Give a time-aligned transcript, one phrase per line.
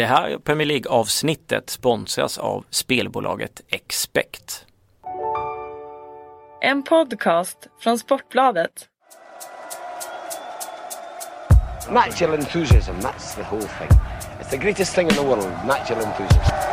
[0.00, 4.66] Det här Premier League-avsnittet sponsras av spelbolaget Expect.
[6.60, 8.88] En podcast från Sportbladet.
[11.90, 13.98] Natural enthusiasm, that's the whole thing.
[14.40, 16.69] It's the greatest thing in the world, natural enthusiasm.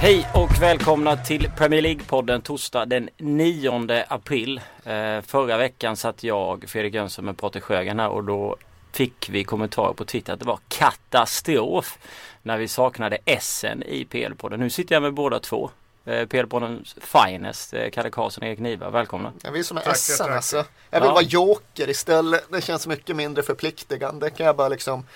[0.00, 4.60] Hej och välkomna till Premier League-podden torsdag den 9 april.
[4.84, 8.56] Eh, förra veckan satt jag, Fredrik Jönsson med Patrik Sjögren här och då
[8.92, 11.98] fick vi kommentarer på Twitter att det var katastrof
[12.42, 14.56] när vi saknade SN i PL-podden.
[14.56, 15.70] Nu sitter jag med båda två.
[16.04, 18.90] Eh, PL-poddens finest, eh, Kalle Karlsson och Erik Niva.
[18.90, 19.32] Välkomna!
[19.42, 20.36] Jag vill som är Tackar, SN tackar.
[20.36, 20.64] alltså.
[20.90, 21.12] Jag vill Ja.
[21.14, 22.44] vara joker istället.
[22.52, 24.30] Det känns mycket mindre förpliktigande.
[24.30, 25.06] Kan jag bara liksom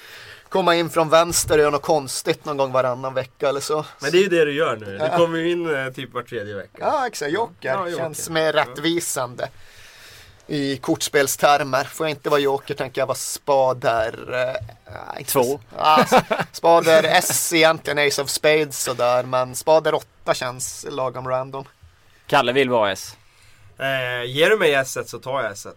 [0.55, 3.85] komma in från vänster och göra något konstigt någon gång varannan vecka eller så.
[4.01, 4.99] Men det är ju det du gör nu.
[4.99, 6.79] Du kommer ju in eh, typ var tredje vecka.
[6.81, 7.33] Ja, exakt.
[7.33, 7.69] Joker.
[7.69, 8.03] Ja, joker.
[8.05, 9.49] Känns mer rättvisande.
[10.47, 11.85] I kortspelstermer.
[11.85, 14.33] Får jag inte vara joker tänker jag vara spader.
[14.87, 15.43] Eh, inte Två.
[15.43, 19.23] så- Ja, s- spader S egentligen, Ace of Spades sådär.
[19.23, 21.65] Men spader 8 känns lagom random.
[22.27, 23.17] Kalle vill vara S.
[23.79, 25.73] Eh, ger du mig S1 så tar jag S1.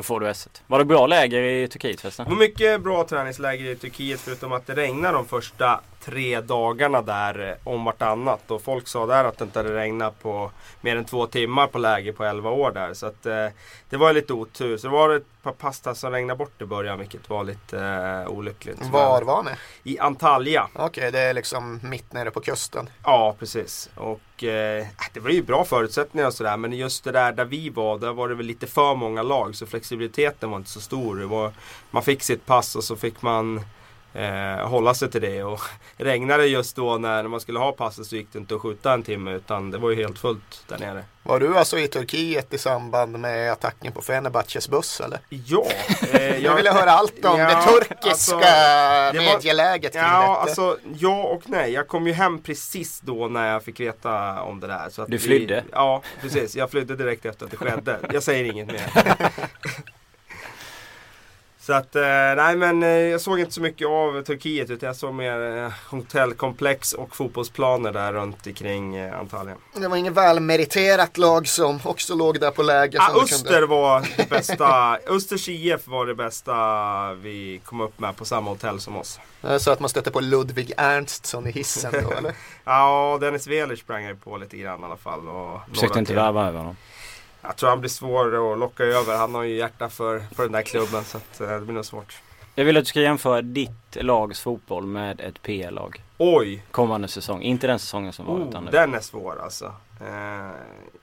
[0.00, 0.48] Då får du S.
[0.66, 2.24] Var det bra läger i Turkiet förresten?
[2.24, 7.02] Det var mycket bra träningsläger i Turkiet förutom att det regnade de första tre dagarna
[7.02, 8.50] där eh, om vartannat.
[8.50, 11.78] Och folk sa där att det inte hade regnat på mer än två timmar på
[11.78, 12.94] läger på 11 år där.
[12.94, 13.46] Så att eh,
[13.90, 14.76] det var lite otur.
[14.76, 18.32] Så det var ett par pasta som regnade bort i början vilket var lite eh,
[18.32, 18.86] olyckligt.
[18.92, 19.50] Var var ni?
[19.92, 20.68] I Antalya.
[20.74, 22.90] Okej, det är liksom mitt nere på kusten.
[23.04, 23.90] Ja, precis.
[23.94, 26.56] Och eh, det var ju bra förutsättningar och sådär.
[26.56, 29.56] Men just det där där vi var, där var det väl lite för många lag.
[29.56, 31.16] Så flexibiliteten var inte så stor.
[31.20, 31.52] Var,
[31.90, 33.60] man fick sitt pass och så fick man
[34.14, 35.42] eh, hålla sig till det.
[35.44, 35.60] Och
[35.96, 39.02] regnade just då när man skulle ha passet så gick det inte att skjuta en
[39.02, 39.30] timme.
[39.32, 41.04] Utan det var ju helt fullt där nere.
[41.22, 45.18] Var du alltså i Turkiet i samband med attacken på Fenerbahces buss eller?
[45.28, 45.66] Ja,
[46.12, 50.20] eh, Jag ville höra allt om Ja, det turkiska alltså, det var- medieläget kring Ja,
[50.20, 50.40] detta.
[50.40, 51.72] alltså ja och nej.
[51.72, 54.88] Jag kom ju hem precis då när jag fick veta om det där.
[54.90, 55.64] Så att Du vi- flydde?
[55.72, 56.56] Ja, precis.
[56.56, 57.98] Jag flydde direkt efter att det skedde.
[58.12, 58.90] Jag säger inget mer.
[61.70, 62.02] Så att, eh,
[62.36, 65.72] nej men eh, jag såg inte så mycket av Turkiet utan jag såg mer eh,
[65.90, 69.54] hotellkomplex och fotbollsplaner där runt omkring eh, Antalya.
[69.74, 73.00] Det var inget välmeriterat lag som också låg där på läger.
[73.00, 76.54] Ah, som du Öster var det bästa, Östers IF var det bästa
[77.14, 79.20] vi kom upp med på samma hotell som oss.
[79.40, 79.60] kunde...
[79.60, 82.32] Så att man stötte på Ludvig Ernstsson i hissen då eller?
[82.64, 85.28] Ja, Dennis Weler sprang jag på lite grann i alla fall.
[85.28, 86.76] Och Försökte inte värva över honom.
[87.42, 89.16] Jag tror han blir svår att locka över.
[89.16, 91.84] Han har ju hjärta för, för den där klubben så att, eh, det blir nog
[91.84, 92.18] svårt.
[92.54, 96.02] Jag vill att du ska jämföra ditt lags fotboll med ett PL-lag.
[96.18, 96.62] Oj!
[96.70, 97.42] Kommande säsong.
[97.42, 98.70] Inte den säsongen som var Oh, utan nu.
[98.70, 99.64] den är svår alltså.
[100.00, 100.50] Eh,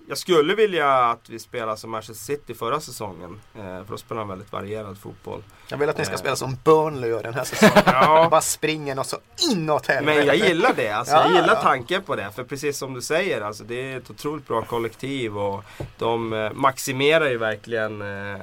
[0.09, 3.41] jag skulle vilja att vi spelar som Manchester City förra säsongen.
[3.56, 5.44] Eh, för då spelar de väldigt varierad fotboll.
[5.68, 6.19] Jag vill att ni ska Eh.
[6.19, 7.73] spela som Burnley den här säsongen.
[7.85, 8.28] Ja.
[8.31, 9.17] Bara springer något så
[9.51, 10.17] inåt helvete.
[10.17, 10.90] Men jag gillar det.
[10.91, 11.62] Alltså, Ja, jag gillar ja.
[11.62, 12.31] tanken på det.
[12.35, 15.38] För precis som du säger, alltså, det är ett otroligt bra kollektiv.
[15.38, 15.63] Och
[15.97, 18.41] de eh, maximerar ju verkligen eh,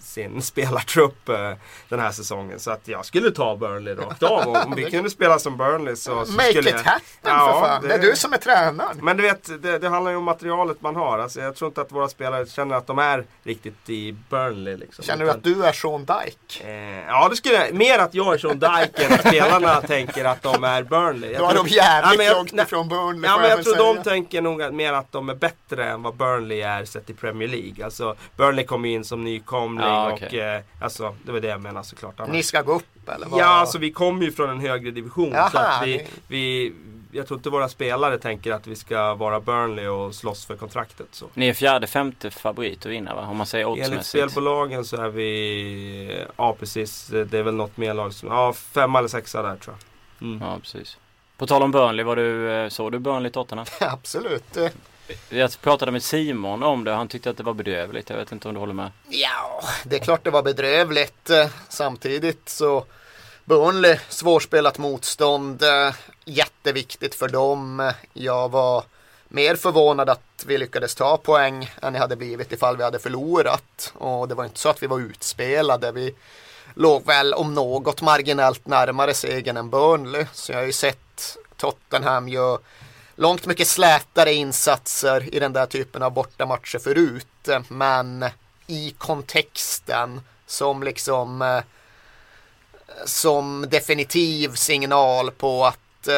[0.00, 0.42] sin
[0.74, 1.52] spelartrupp eh,
[1.88, 2.60] den här säsongen.
[2.60, 4.48] Så att jag skulle ta Burnley rakt av.
[4.48, 6.90] Och Om vi kunde spela som Burnley så, så Make skulle it jag...
[6.90, 7.82] happen Ja, för fan.
[7.88, 7.94] Det...
[7.94, 8.98] är du som är tränaren.
[9.02, 11.18] Men du vet, det, det handlar ju om materialet man har.
[11.18, 14.76] Alltså, jag tror inte att våra spelare känner att de är riktigt i Burnley.
[14.76, 15.04] Liksom.
[15.04, 16.64] Känner du att du är Sean Dyke?
[16.64, 17.74] Eh, ja, det skulle jag.
[17.74, 21.32] Mer att jag är Sean Dyke än att spelarna tänker att de är Burnley.
[21.32, 23.64] Jag Då är tror- de jävligt Ja, jag- långt ifrån Burnley Ja men jag väl
[23.64, 23.94] tror säga.
[23.94, 27.14] de tänker nog att- mer att de är bättre än vad Burnley är sett i
[27.14, 27.84] Premier League.
[27.84, 30.40] Alltså Burnley kom in som nykomling Ja, och okej.
[30.40, 32.14] eh, alltså det var det jag menade såklart.
[32.20, 32.32] Annars.
[32.32, 33.40] Ni ska gå upp eller vad?
[33.40, 35.30] Ja alltså vi kommer ju från en högre division.
[35.30, 36.72] så Jaha, att vi, vi,
[37.14, 41.06] jag tror inte våra spelare tänker att vi ska vara Burnley och slåss för kontraktet.
[41.10, 41.26] Så.
[41.34, 43.26] Ni är fjärde, femte favorit att vinna va?
[43.26, 44.08] Om man säger Enligt oddsmässigt.
[44.08, 48.98] spelbolagen så är vi, ja precis, det är väl något mer lag som, ja femma
[48.98, 49.76] eller sexa där tror
[50.18, 50.28] jag.
[50.28, 50.48] Mm.
[50.48, 50.98] Ja precis.
[51.36, 53.66] På tal om Burnley, var du, eh, såg du Burnley Tottenham?
[53.80, 54.58] Absolut.
[55.28, 58.10] Jag pratade med Simon om det och han tyckte att det var bedrövligt.
[58.10, 58.90] Jag vet inte om du håller med?
[59.08, 61.30] Ja, det är klart det var bedrövligt.
[61.68, 62.84] Samtidigt så
[63.44, 65.62] Burnley, svårspelat motstånd.
[65.62, 65.94] Eh,
[66.24, 67.92] jätteviktigt för dem.
[68.12, 68.84] Jag var
[69.28, 73.92] mer förvånad att vi lyckades ta poäng än det hade blivit ifall vi hade förlorat.
[73.94, 75.92] Och det var inte så att vi var utspelade.
[75.92, 76.14] Vi
[76.74, 80.26] låg väl om något marginellt närmare segern än Burnley.
[80.32, 82.58] Så jag har ju sett Tottenham göra
[83.16, 87.48] långt mycket slätare insatser i den där typen av bortamatcher förut.
[87.68, 88.24] Men
[88.66, 91.60] i kontexten som liksom eh,
[93.04, 96.08] som definitiv signal på att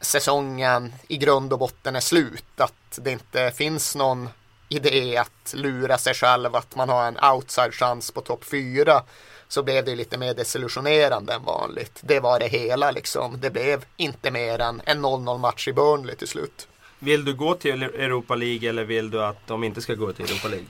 [0.00, 2.44] säsongen i grund och botten är slut.
[2.60, 4.28] Att det inte finns någon
[4.68, 9.02] idé att lura sig själv att man har en outside-chans på topp 4
[9.48, 12.00] så blev det lite mer desillusionerande än vanligt.
[12.00, 13.40] Det var det hela liksom.
[13.40, 16.68] Det blev inte mer än en 0-0 match i Burnley till slut.
[16.98, 20.24] Vill du gå till Europa League eller vill du att de inte ska gå till
[20.24, 20.66] Europa League?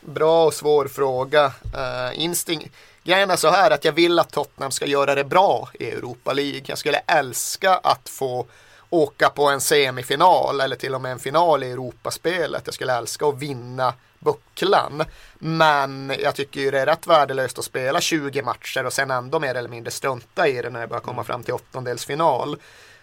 [0.00, 1.46] Bra och svår fråga.
[1.46, 2.70] Uh, insting
[3.06, 6.32] Grejen är så här att jag vill att Tottenham ska göra det bra i Europa
[6.32, 6.62] League.
[6.66, 8.46] Jag skulle älska att få
[8.90, 12.62] åka på en semifinal eller till och med en final i Europaspelet.
[12.64, 15.04] Jag skulle älska att vinna bucklan.
[15.38, 19.38] Men jag tycker ju det är rätt värdelöst att spela 20 matcher och sen ändå
[19.38, 22.56] mer eller mindre strunta i det när det börjar komma fram till åttondelsfinal.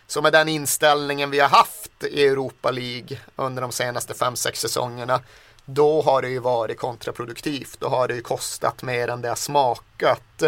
[0.07, 5.19] Så med den inställningen vi har haft i Europa League under de senaste 5-6 säsongerna
[5.65, 7.79] då har det ju varit kontraproduktivt.
[7.79, 10.43] Då har det ju kostat mer än det har smakat.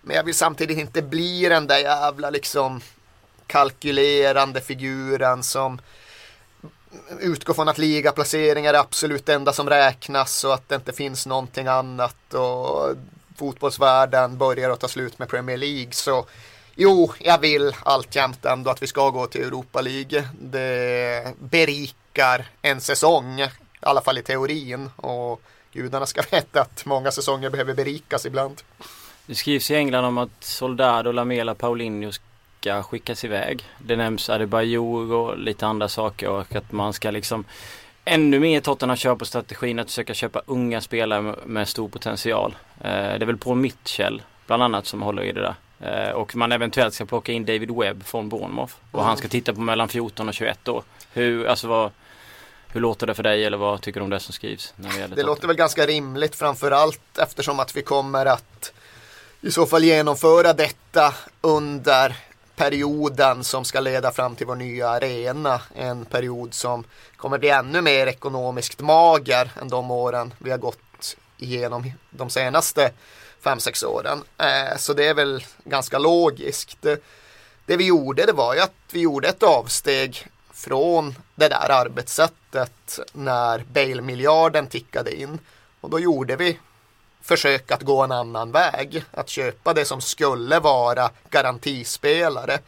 [0.00, 2.80] Men jag vill samtidigt inte bli den där jävla liksom
[3.46, 5.80] kalkylerande figuren som
[7.20, 11.26] utgår från att ligaplaceringar är absolut det enda som räknas och att det inte finns
[11.26, 12.94] någonting annat och
[13.36, 15.92] fotbollsvärlden börjar att ta slut med Premier League.
[15.92, 16.26] Så
[16.74, 20.28] jo, jag vill alltjämt ändå att vi ska gå till Europa League.
[20.40, 23.46] Det berikar en säsong,
[23.82, 24.90] i alla fall i teorin.
[24.96, 25.42] Och
[25.72, 28.60] gudarna ska veta att många säsonger behöver berikas ibland.
[29.26, 32.12] Det skrivs i England om att Soldado, Lamela, Paulinho
[32.60, 33.64] ska skickas iväg.
[33.78, 37.44] Det nämns Adebayor och lite andra saker och att man ska liksom
[38.04, 42.56] ännu mer Tottenham kör på strategin att försöka köpa unga spelare med stor potential.
[42.80, 45.54] Eh, det är väl på Mitchell bland annat som håller i det där.
[45.80, 48.74] Eh, och man eventuellt ska plocka in David Webb från Bournemouth.
[48.90, 49.06] Och mm.
[49.06, 50.82] han ska titta på mellan 14 och 21 år.
[51.12, 51.90] Hur, alltså vad,
[52.72, 54.74] hur låter det för dig eller vad tycker du om det som skrivs?
[54.76, 58.72] När det det låter väl ganska rimligt framförallt eftersom att vi kommer att
[59.40, 62.16] i så fall genomföra detta under
[62.56, 65.60] perioden som ska leda fram till vår nya arena.
[65.74, 66.84] En period som
[67.16, 72.90] kommer bli ännu mer ekonomiskt mager än de åren vi har gått igenom de senaste
[73.42, 74.22] 5-6 åren.
[74.38, 76.82] Eh, så det är väl ganska logiskt.
[77.66, 80.26] Det vi gjorde det var ju att vi gjorde ett avsteg
[80.64, 85.38] från det där arbetssättet när Bale-miljarden tickade in.
[85.80, 86.58] Och då gjorde vi
[87.22, 89.04] försök att gå en annan väg.
[89.10, 92.58] Att köpa det som skulle vara garantispelare.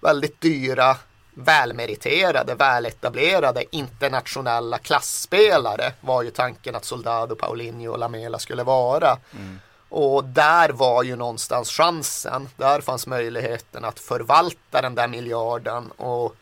[0.00, 0.96] Väldigt dyra,
[1.34, 9.18] välmeriterade, väletablerade internationella klassspelare var ju tanken att Soldado, Paulinho och Lamela skulle vara.
[9.32, 9.60] Mm.
[9.88, 12.48] Och där var ju någonstans chansen.
[12.56, 16.36] Där fanns möjligheten att förvalta den där miljarden och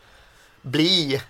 [0.61, 1.21] bli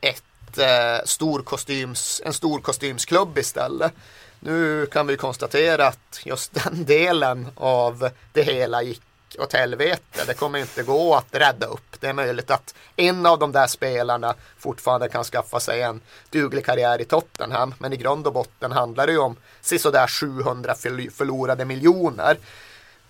[0.00, 3.92] ett eh, stor kostyms, en stor kostymsklubb istället.
[4.40, 9.02] Nu kan vi konstatera att just den delen av det hela gick
[9.38, 10.24] åt helvete.
[10.26, 12.00] Det kommer inte gå att rädda upp.
[12.00, 16.00] Det är möjligt att en av de där spelarna fortfarande kan skaffa sig en
[16.30, 17.74] duglig karriär i Tottenham.
[17.78, 20.74] Men i grund och botten handlar det ju om sådär 700
[21.12, 22.36] förlorade miljoner.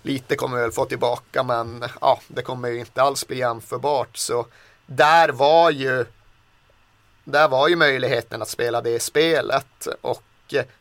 [0.01, 4.17] Lite kommer vi väl få tillbaka men ja, det kommer ju inte alls bli jämförbart.
[4.17, 4.45] Så
[4.95, 6.05] där var ju
[7.23, 10.23] där var ju möjligheten att spela det spelet och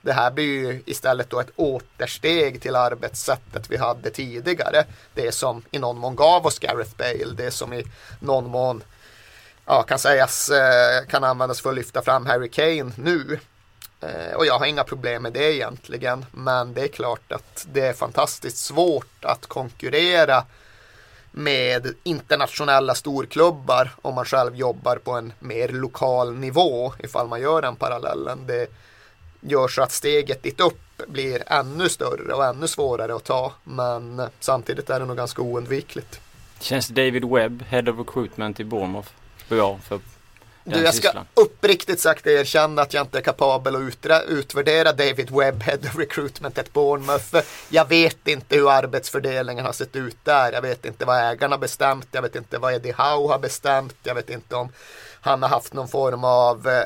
[0.02, 4.84] det här blir ju istället då ett återsteg till arbetssättet vi hade tidigare.
[5.14, 7.84] Det som i någon mån gav oss Gareth Bale, det som i
[8.20, 8.82] någon mån
[9.66, 13.40] ja, kan sägas eh, kan användas för att lyfta fram Harry Kane nu.
[14.00, 17.80] Eh, och jag har inga problem med det egentligen, men det är klart att det
[17.80, 20.44] är fantastiskt svårt att konkurrera
[21.32, 27.62] med internationella storklubbar om man själv jobbar på en mer lokal nivå ifall man gör
[27.62, 28.46] den parallellen.
[28.46, 28.66] Det,
[29.42, 33.52] gör så att steget dit upp blir ännu större och ännu svårare att ta.
[33.64, 36.20] Men samtidigt är det nog ganska oundvikligt.
[36.60, 39.08] Känns David Webb, Head of Recruitment i Bournemouth,
[39.48, 40.00] bra för
[40.64, 45.62] du, jag ska uppriktigt sagt erkänna att jag inte är kapabel att utvärdera David Webb,
[45.62, 47.36] Head of Recruitment at Bournemouth.
[47.68, 50.52] Jag vet inte hur arbetsfördelningen har sett ut där.
[50.52, 52.08] Jag vet inte vad ägarna bestämt.
[52.10, 53.96] Jag vet inte vad Eddie Howe har bestämt.
[54.02, 54.72] Jag vet inte om
[55.20, 56.84] han har haft någon form av eh,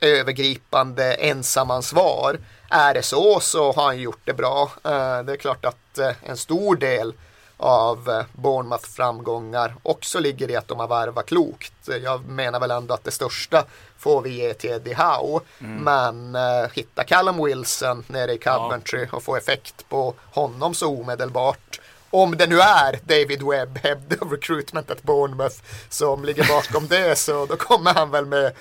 [0.00, 2.38] övergripande ensamansvar.
[2.70, 4.62] Är det så så har han gjort det bra.
[4.84, 7.14] Eh, det är klart att eh, en stor del
[7.64, 11.88] av eh, Bournemouth framgångar också ligger i att de har värvat klokt.
[12.02, 13.64] Jag menar väl ändå att det största
[13.98, 15.40] får vi ge till Eddie Howe.
[15.60, 15.84] Mm.
[15.84, 19.16] Men uh, hitta Callum Wilson nere i Coventry ja.
[19.16, 21.80] och få effekt på honom så omedelbart.
[22.10, 25.56] Om det nu är David Webb, Head of Recruitment at Bournemouth,
[25.88, 28.52] som ligger bakom det så då kommer han väl med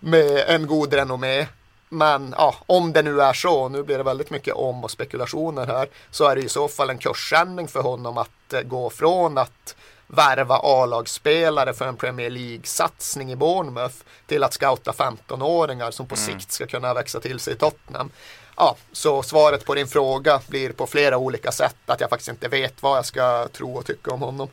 [0.00, 1.46] med en god renommé.
[1.92, 5.66] Men ja, om det nu är så, nu blir det väldigt mycket om och spekulationer
[5.66, 9.38] här, så är det i så fall en kursändring för honom att eh, gå från
[9.38, 13.94] att värva A-lagsspelare för en Premier League-satsning i Bournemouth
[14.26, 16.26] till att scouta 15-åringar som på mm.
[16.26, 18.10] sikt ska kunna växa till sig i Tottenham.
[18.56, 22.48] Ja, så svaret på din fråga blir på flera olika sätt att jag faktiskt inte
[22.48, 24.48] vet vad jag ska tro och tycka om honom.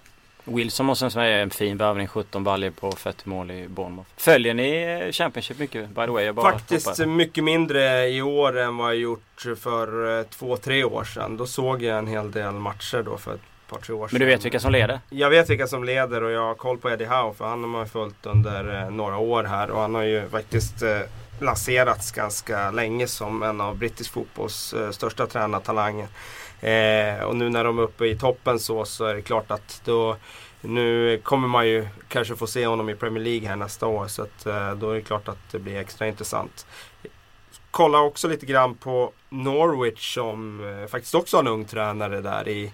[0.47, 4.09] Wilson måste säga en fin värvning, 17 baljor på 40 mål i Bournemouth.
[4.17, 6.33] Följer ni Championship mycket by the way?
[6.33, 7.05] Faktiskt hoppar.
[7.05, 11.37] mycket mindre i år än vad jag gjort för eh, två, tre år sedan.
[11.37, 14.09] Då såg jag en hel del matcher då för ett par, tre år sedan.
[14.11, 14.99] Men du vet vilka som leder?
[15.09, 17.69] Jag vet vilka som leder och jag har koll på Eddie Howe för han har
[17.69, 20.99] man följt under eh, några år här och han har ju faktiskt eh,
[21.39, 26.07] lanserats ganska länge som en av brittisk fotbolls största tränartalanger.
[26.61, 29.81] Eh, och nu när de är uppe i toppen så, så är det klart att
[29.85, 30.17] då
[30.61, 34.21] nu kommer man ju kanske få se honom i Premier League här nästa år så
[34.21, 36.65] att, eh, då är det klart att det blir extra intressant.
[37.71, 42.47] Kolla också lite grann på Norwich som eh, faktiskt också har en ung tränare där
[42.47, 42.71] i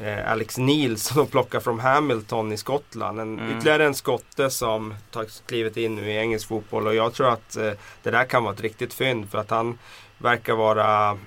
[0.00, 3.20] eh, Alex Neil som plockar från Hamilton i Skottland.
[3.20, 3.56] En, mm.
[3.56, 7.56] Ytterligare en skotte som tagit klivet in nu i engelsk fotboll och jag tror att
[7.56, 7.72] eh,
[8.02, 9.78] det där kan vara ett riktigt fynd för att han
[10.18, 11.18] verkar vara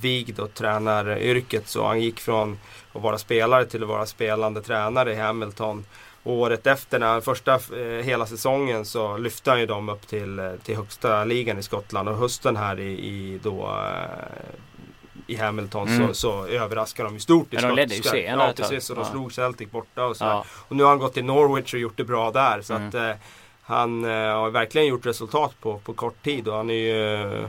[0.00, 1.68] vigd och tränaryrket.
[1.68, 2.58] Så han gick från
[2.92, 5.84] att vara spelare till att vara spelande tränare i Hamilton.
[6.22, 10.38] Och året efter, när första eh, hela säsongen, så lyfte han ju dem upp till,
[10.38, 12.08] eh, till högsta ligan i Skottland.
[12.08, 14.54] Och hösten här i, i då eh,
[15.26, 16.08] i Hamilton mm.
[16.08, 18.96] så, så överraskade de ju stort i Men de ledde ju serien Ja precis, och
[18.96, 19.10] de ja.
[19.10, 20.24] slog Celtic borta och så.
[20.24, 20.44] Ja.
[20.50, 22.62] Och nu har han gått till Norwich och gjort det bra där.
[22.62, 22.88] Så mm.
[22.88, 23.10] att eh,
[23.62, 27.48] han eh, har verkligen gjort resultat på, på kort tid och han är ju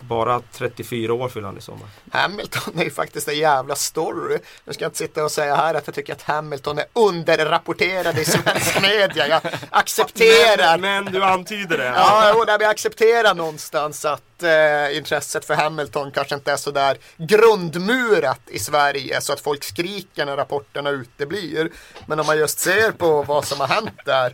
[0.00, 1.88] bara 34 år fyller han i sommar.
[2.10, 4.38] Hamilton är ju faktiskt en jävla story.
[4.64, 8.18] Nu ska jag inte sitta och säga här att jag tycker att Hamilton är underrapporterad
[8.18, 9.28] i svensk media.
[9.28, 10.78] Jag accepterar.
[10.78, 11.84] Men, men du antyder det.
[11.84, 16.98] Ja, jo, jag accepterar någonstans att eh, intresset för Hamilton kanske inte är så där
[17.16, 21.70] grundmurat i Sverige så att folk skriker när rapporterna uteblir.
[22.06, 24.32] Men om man just ser på vad som har hänt där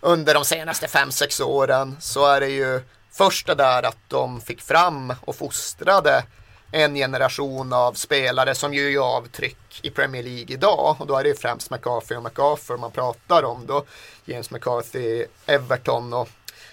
[0.00, 2.80] under de senaste 5-6 åren så är det ju
[3.18, 6.24] Första där att de fick fram och fostrade
[6.72, 10.96] en generation av spelare som ju gör avtryck i Premier League idag.
[10.98, 13.84] Och då är det främst McCarthy och McArthur man pratar om då.
[14.24, 16.28] James McCarthy, Everton och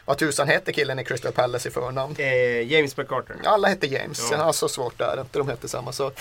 [0.06, 2.16] vad tusan heter killen i Crystal Palace i förnamn?
[2.18, 3.36] Eh, James McCarter.
[3.46, 4.38] Alla heter James, ja.
[4.38, 6.20] ja så svårt är det inte, de heter samma sak.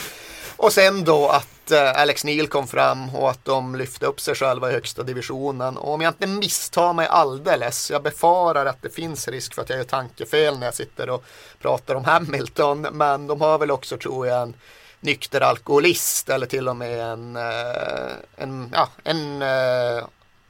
[0.57, 4.35] Och sen då att eh, Alex Neil kom fram och att de lyfte upp sig
[4.35, 5.77] själva i högsta divisionen.
[5.77, 9.69] Och om jag inte misstar mig alldeles, jag befarar att det finns risk för att
[9.69, 11.25] jag gör tankefel när jag sitter och
[11.61, 12.81] pratar om Hamilton.
[12.81, 14.55] Men de har väl också, tror jag, en
[15.01, 20.05] nykter alkoholist eller till och med en, eh, en, ja, en äh,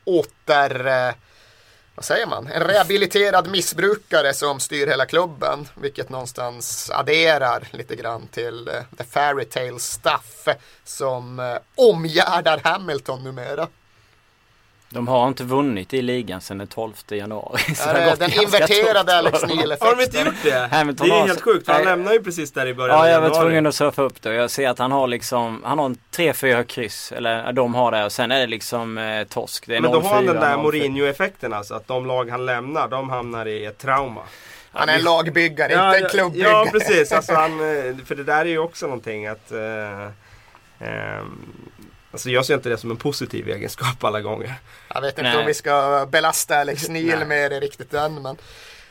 [0.04, 1.14] åter
[1.94, 5.68] vad säger man, en rehabiliterad missbrukare som styr hela klubben.
[5.74, 10.48] Vilket någonstans adderar lite grann till eh, the fairy tale stuff
[10.84, 13.68] som eh, omgärdar Hamilton numera.
[14.94, 17.58] De har inte vunnit i ligan sedan den 12 januari.
[17.74, 19.88] Så det den inverterade Alex Neil-effekten.
[19.88, 20.68] Har de inte gjort det?
[20.76, 23.42] Hamilton det är helt sjukt, han lämnar ju precis där i början Ja, jag var
[23.42, 24.34] tvungen att surfa upp det.
[24.34, 27.12] Jag ser att han har liksom, han har en 3-4 kryss.
[27.12, 29.66] Eller de har det och sen är det liksom eh, torsk.
[29.66, 31.74] Det är Men då har han den där Mourinho-effekten alltså.
[31.74, 34.20] Att de lag han lämnar, de hamnar i ett trauma.
[34.72, 36.50] Han är en lagbyggare, ja, inte en klubbyggare.
[36.50, 37.12] Ja, precis.
[37.12, 40.08] Alltså han, eh, för det där är ju också någonting att uh,
[41.18, 41.70] um,
[42.14, 44.54] Alltså jag ser inte det som en positiv egenskap alla gånger.
[44.94, 45.36] Jag vet inte Nej.
[45.36, 48.22] om vi ska belasta Alex Neil med det riktigt än.
[48.22, 48.36] Men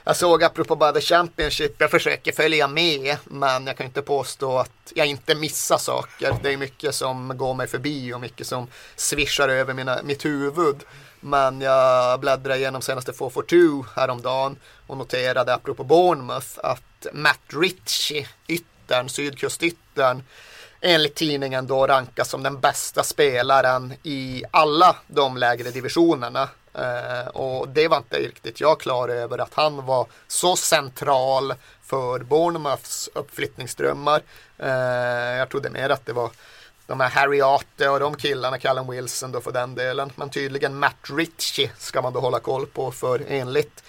[0.04, 4.58] jag såg apropå bara The Championship, jag försöker följa med men jag kan inte påstå
[4.58, 6.36] att jag inte missar saker.
[6.44, 10.84] Det är mycket som går mig förbi och mycket som svischar över mina, mitt huvud.
[11.20, 19.10] Men jag bläddrade igenom senaste 442 häromdagen och noterade apropå Bournemouth att Matt Ritchie, yttern,
[19.10, 20.24] sydkustyttern,
[20.84, 26.50] enligt tidningen då rankas som den bästa spelaren i alla de lägre divisionerna.
[26.74, 32.20] Eh, och det var inte riktigt jag klar över att han var så central för
[32.20, 34.22] Bournemouths uppflyttningsdrömmar.
[34.58, 36.32] Eh, jag trodde mer att det var
[36.88, 40.12] de här Harry Arte och de killarna, Callum Wilson då för den delen.
[40.16, 43.84] Men tydligen Matt Ritchie ska man då hålla koll på för enligt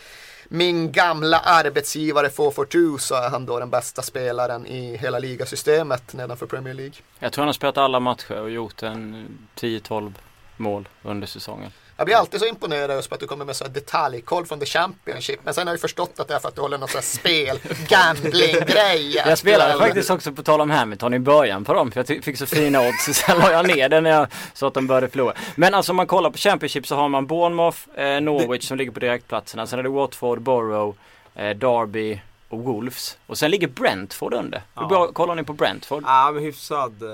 [0.48, 6.46] min gamla arbetsgivare 442 så är han då den bästa spelaren i hela ligasystemet nedanför
[6.46, 6.94] Premier League.
[7.18, 10.12] Jag tror han har spelat alla matcher och gjort en 10-12
[10.56, 11.70] mål under säsongen.
[11.96, 14.66] Jag blir alltid så imponerad just på att du kommer med så detaljkoll från The
[14.66, 15.40] Championship.
[15.44, 17.02] Men sen har jag förstått att det är för att du håller någon sån här
[17.02, 17.58] spel,
[17.88, 19.16] gambling-grej.
[19.16, 21.90] Jag spelade faktiskt också på tal om Hamilton i början på dem.
[21.90, 23.04] För jag fick så fina odds.
[23.14, 25.34] Sen la jag ner det när jag så att de började förlora.
[25.54, 28.92] Men alltså om man kollar på Championship så har man Bournemouth, eh, Norwich som ligger
[28.92, 29.66] på direktplatserna.
[29.66, 30.96] Sen är det Watford, Borough,
[31.34, 33.18] eh, Derby och Wolves.
[33.26, 34.62] Och sen ligger Brentford under.
[34.74, 36.02] Hur bra kollar ni på Brentford?
[36.06, 37.02] Ja men hyfsad.
[37.02, 37.08] Eh...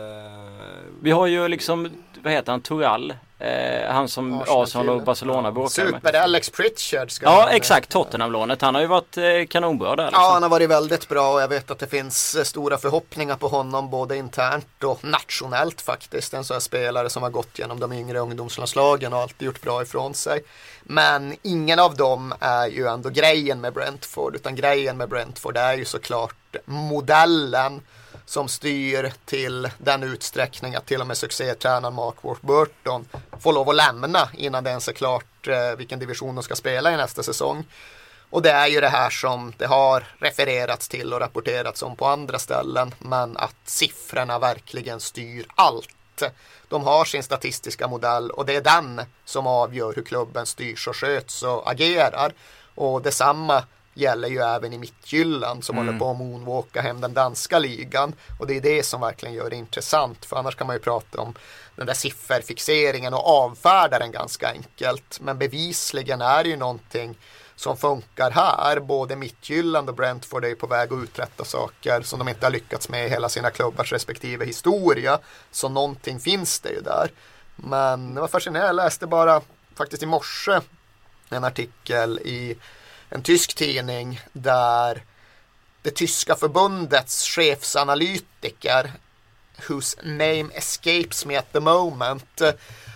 [1.02, 1.90] Vi har ju liksom,
[2.22, 5.94] vad heter han, Toral Eh, han som Arsenal och Barcelona bråkar med.
[5.94, 8.62] Super-Alex Pritchard ska Ja exakt, Tottenham-lånet.
[8.62, 10.04] Han har ju varit eh, kanonbra där.
[10.04, 10.22] Liksom.
[10.22, 13.36] Ja, han har varit väldigt bra och jag vet att det finns eh, stora förhoppningar
[13.36, 16.34] på honom både internt och nationellt faktiskt.
[16.34, 19.82] En sån här spelare som har gått genom de yngre ungdomslandslagen och alltid gjort bra
[19.82, 20.42] ifrån sig.
[20.82, 25.74] Men ingen av dem är ju ändå grejen med Brentford utan grejen med Brentford är
[25.74, 27.80] ju såklart modellen
[28.30, 33.08] som styr till den utsträckning att till och med succétränaren Mark Warburton
[33.40, 36.92] får lov att lämna innan det ens är klart eh, vilken division de ska spela
[36.92, 37.66] i nästa säsong.
[38.30, 42.06] Och det är ju det här som det har refererats till och rapporterats om på
[42.06, 46.22] andra ställen men att siffrorna verkligen styr allt.
[46.68, 50.96] De har sin statistiska modell och det är den som avgör hur klubben styrs och
[50.96, 52.32] sköts och agerar.
[52.74, 55.86] Och detsamma gäller ju även i Mittjylland som mm.
[55.86, 58.14] håller på att moonwalka hem den danska ligan.
[58.38, 60.24] Och det är det som verkligen gör det intressant.
[60.24, 61.34] För annars kan man ju prata om
[61.76, 65.20] den där sifferfixeringen och avfärda den ganska enkelt.
[65.20, 67.18] Men bevisligen är det ju någonting
[67.56, 68.80] som funkar här.
[68.80, 72.88] Både Mittjylland och Brentford är på väg att uträtta saker som de inte har lyckats
[72.88, 75.18] med i hela sina klubbars respektive historia.
[75.50, 77.10] Så någonting finns det ju där.
[77.56, 78.66] Men det var fascinerande.
[78.66, 79.40] Jag läste bara
[79.74, 80.60] faktiskt i morse
[81.28, 82.56] en artikel i
[83.10, 85.02] en tysk tidning där
[85.82, 88.92] det tyska förbundets chefsanalytiker
[89.68, 92.42] whose name escapes me at the moment.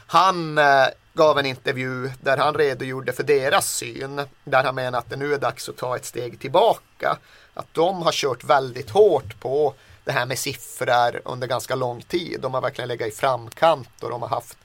[0.07, 4.23] Han eh, gav en intervju där han redogjorde för deras syn.
[4.45, 7.19] Där han menar att det nu är dags att ta ett steg tillbaka.
[7.55, 12.41] Att de har kört väldigt hårt på det här med siffror under ganska lång tid.
[12.41, 14.59] De har verkligen legat i framkant och de har haft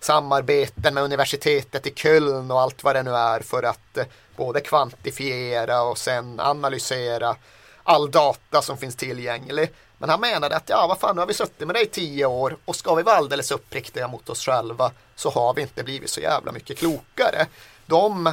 [0.00, 4.04] samarbeten med universitetet i Köln och allt vad det nu är för att eh,
[4.36, 7.36] både kvantifiera och sen analysera
[7.82, 9.70] all data som finns tillgänglig.
[9.98, 12.26] Men han menade att ja, vad fan, nu har vi suttit med det i tio
[12.26, 16.10] år och ska vi vara alldeles uppriktiga mot oss själva så har vi inte blivit
[16.10, 17.46] så jävla mycket klokare.
[17.86, 18.32] De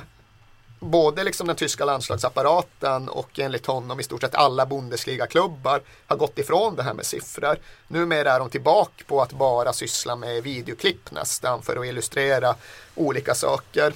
[0.80, 6.40] både liksom den tyska landslagsapparaten och enligt honom i stort sett alla Bundesliga-klubbar har gått
[6.40, 7.58] ifrån det här med siffror.
[7.88, 12.56] Numera är de tillbaka på att bara syssla med videoklipp nästan för att illustrera
[12.96, 13.94] olika saker.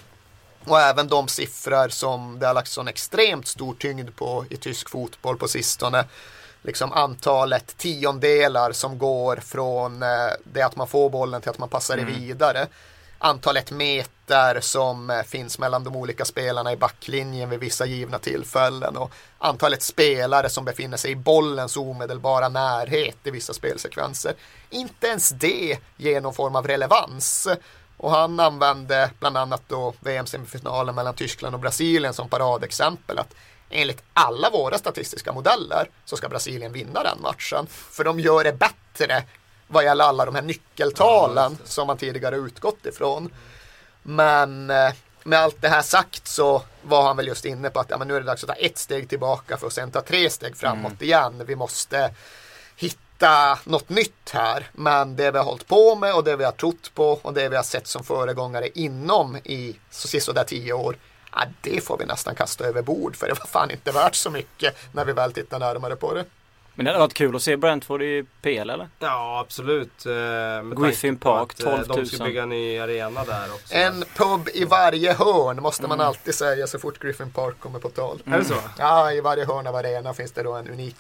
[0.66, 4.90] Och även de siffror som det har lagt sån extremt stor tyngd på i tysk
[4.90, 6.06] fotboll på sistone.
[6.62, 10.10] Liksom antalet tiondelar som går från eh,
[10.44, 12.06] det att man får bollen till att man passar mm.
[12.06, 12.68] det vidare
[13.18, 18.98] antalet meter som eh, finns mellan de olika spelarna i backlinjen vid vissa givna tillfällen
[18.98, 24.34] och antalet spelare som befinner sig i bollens omedelbara närhet i vissa spelsekvenser.
[24.70, 27.48] Inte ens det ger någon form av relevans.
[27.98, 33.34] Och han använde bland annat då VM-semifinalen mellan Tyskland och Brasilien som paradexempel att
[33.70, 37.68] enligt alla våra statistiska modeller så ska Brasilien vinna den matchen.
[37.68, 39.24] För de gör det bättre
[39.68, 43.34] vad gäller alla de här nyckeltalen ja, som man tidigare utgått ifrån.
[44.04, 47.90] Men eh, med allt det här sagt så var han väl just inne på att
[47.90, 50.02] ja, men nu är det dags att ta ett steg tillbaka för att sen ta
[50.02, 51.04] tre steg framåt mm.
[51.04, 51.44] igen.
[51.48, 52.12] Vi måste
[53.16, 54.70] hitta något nytt här.
[54.74, 57.50] Men det vi har hållit på med och det vi har trott på och det
[57.50, 60.98] vi har sett som föregångare inom i så tio år.
[61.32, 64.30] Ja, det får vi nästan kasta över bord för det var fan inte värt så
[64.30, 66.26] mycket när vi väl tittar närmare på det.
[66.76, 68.90] Men det hade varit kul att se Brentford i PL eller?
[69.00, 70.06] Ja absolut.
[70.06, 71.80] Eh, Griffin Park, 12 000.
[71.80, 73.76] Eh, de ska bygga en ny arena där också.
[73.76, 76.08] En pub i varje hörn måste man mm.
[76.08, 78.22] alltid säga så fort Griffin Park kommer på tal.
[78.26, 78.34] Mm.
[78.34, 78.56] Är det så?
[78.78, 80.96] Ja, i varje hörn av arenan finns det då en unik,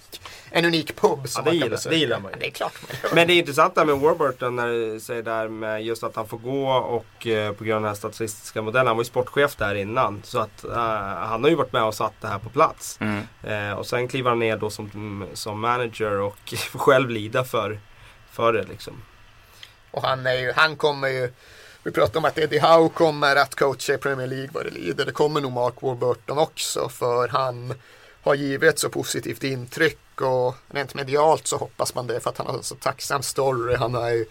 [0.50, 1.94] en unik pub som ja, man kan besöka.
[1.94, 2.40] Det gillar man ju.
[2.40, 3.16] det är klart man gör.
[3.16, 6.28] Men det är intressant där med Warburton när du säger där med just att han
[6.28, 8.88] får gå och eh, på grund av den här statistiska modellen.
[8.88, 10.22] Han var ju sportchef där innan.
[10.24, 13.00] Så att uh, han har ju varit med och satt det här på plats.
[13.02, 13.22] Mm.
[13.48, 17.80] Uh, och sen kliver han ner då som, som manager och får själv lida för,
[18.32, 19.02] för det liksom.
[19.92, 21.34] Och han, är ju, han kommer ju
[21.86, 25.06] vi pratar om att Eddie Howe kommer att coacha i Premier League vad det lider.
[25.06, 27.74] Det kommer nog Mark Warburton också för han
[28.22, 32.38] har givit ett så positivt intryck och rent medialt så hoppas man det för att
[32.38, 33.76] han har en så tacksam story.
[33.76, 34.26] Han har ju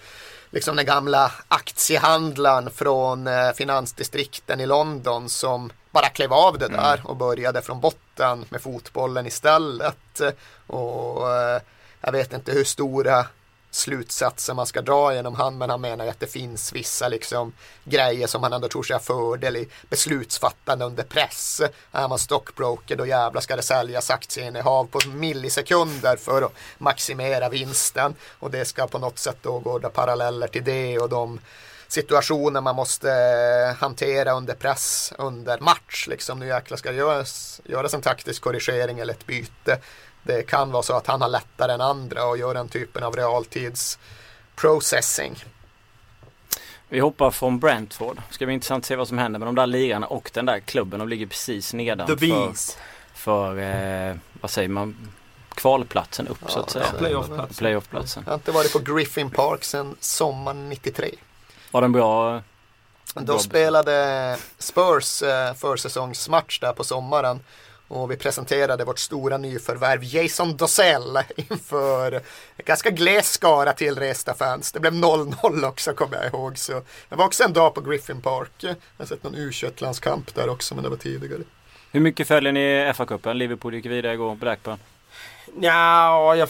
[0.55, 6.77] liksom den gamla aktiehandlaren från eh, finansdistrikten i London som bara klev av det mm.
[6.77, 10.21] där och började från botten med fotbollen istället.
[10.67, 11.61] Och eh,
[12.01, 13.27] jag vet inte hur stora
[13.75, 17.53] slutsatser man ska dra genom han men han menar att det finns vissa liksom
[17.85, 21.61] grejer som han ändå tror sig ha fördel i beslutsfattande under press.
[21.93, 28.15] Är man stockbroker då jävla ska det säljas aktieinnehav på millisekunder för att maximera vinsten
[28.39, 31.41] och det ska på något sätt då gå paralleller till det och de
[31.89, 36.07] situationer man måste eh, hantera under press under match.
[36.09, 39.79] Liksom, nu jäklar ska det göras, göras en taktisk korrigering eller ett byte.
[40.25, 43.17] Det kan vara så att han har lättare än andra att göra den typen av
[43.17, 43.99] realtids
[44.57, 45.45] processing.
[46.89, 48.21] Vi hoppar från Brentford.
[48.31, 50.61] Ska bli intressant att se vad som händer med de där lirarna och den där
[50.61, 50.99] klubben.
[50.99, 52.17] De ligger precis nedanför.
[52.17, 52.79] The Bees.
[53.15, 54.97] För, eh, vad säger man,
[55.55, 56.87] kvalplatsen upp så att säga.
[56.99, 57.55] playoffplatsen.
[57.55, 58.23] Playoffplatsen.
[58.27, 61.15] Jag har inte varit på Griffin Park sedan sommaren 93.
[61.71, 62.43] Var den bra?
[63.15, 67.41] Då spelade Spurs eh, försäsongsmatch där på sommaren.
[67.89, 72.21] Och vi presenterade vårt stora nyförvärv Jason Dosell inför en
[72.65, 74.73] ganska gles skara tillresta fans.
[74.73, 76.59] Det blev 0-0 också kommer jag ihåg.
[76.59, 76.73] Så
[77.09, 78.51] det var också en dag på Griffin Park.
[78.59, 81.43] Jag har sett någon U21-landskamp där också men det var tidigare.
[81.93, 83.35] Hur mycket följer ni FA-cupen?
[83.35, 84.79] Liverpool gick vidare igår, Blackburn.
[85.61, 86.49] Ja, jag,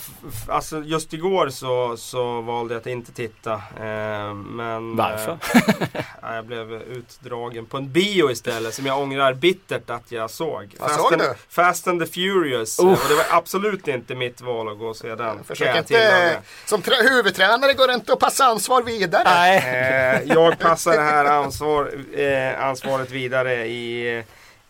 [0.49, 3.53] alltså just igår så, så valde jag att inte titta.
[3.53, 5.39] Eh, men, Varför?
[5.55, 10.31] Eh, ja, jag blev utdragen på en bio istället som jag ångrar bittert att jag
[10.31, 10.75] såg.
[10.79, 11.35] Vad Fast, såg and, du?
[11.49, 12.79] Fast and the Furious.
[12.79, 13.03] Uff.
[13.03, 15.45] Och det var absolut inte mitt val att gå och se den.
[15.45, 19.23] Försök inte, som trä- huvudtränare går det inte att passa ansvar vidare.
[19.25, 19.57] Nej.
[19.59, 24.25] Eh, jag passar det här ansvar, eh, ansvaret vidare i eh,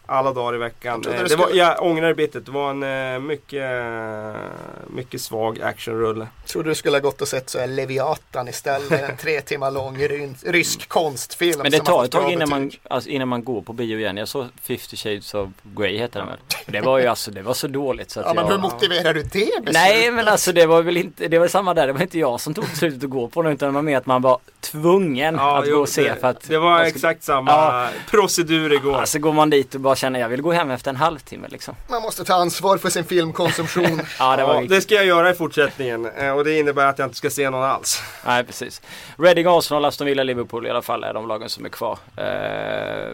[0.07, 1.03] alla dagar i veckan.
[1.03, 2.45] trodde Eh, det var, skulle- jag ångrar det bittert.
[2.47, 3.71] Det var en eh, mycket,
[4.87, 6.27] mycket svag actionrulle.
[6.47, 9.11] Trodde du skulle ha gått och sett så här Leviatan istället.
[9.11, 9.99] En tre timmar lång
[10.43, 11.61] rysk konstfilm.
[11.63, 14.17] Men det tar ett tag innan man, alltså, innan man går på bio igen.
[14.17, 16.39] Jag såg 50 shades of Grey heter den väl.
[16.67, 18.53] Det var ju alltså, det var så dåligt så att Ja, men jag...
[18.53, 19.73] hur motiverar du det beslutet?
[19.73, 21.87] Nej men alltså det var väl inte, det var samma där.
[21.87, 23.97] Det var inte jag som tog beslutet att gå på den utan det var mer
[23.97, 26.79] att man var tvungen att jo, gå och se det, för att det var jag
[26.79, 27.89] skulle- exakt samma Ja.
[28.11, 28.95] procedur igår.
[28.95, 31.75] Alltså går man dit och bara känner jag vill gå hem efter en halvtimme liksom.
[31.89, 33.85] Man måste ta ansvar för sin filmkonsumtion.
[34.19, 34.77] Ja det var ja, viktigt.
[34.77, 37.51] det ska jag göra i fortsättningen eh, och det innebär att jag inte ska se
[37.51, 38.03] någon alls.
[38.27, 38.83] Nej precis.
[39.19, 41.99] Reading, Arsenal, Aston Villa, Liverpool i alla fall är de lagen som är kvar.
[42.17, 43.11] Eh,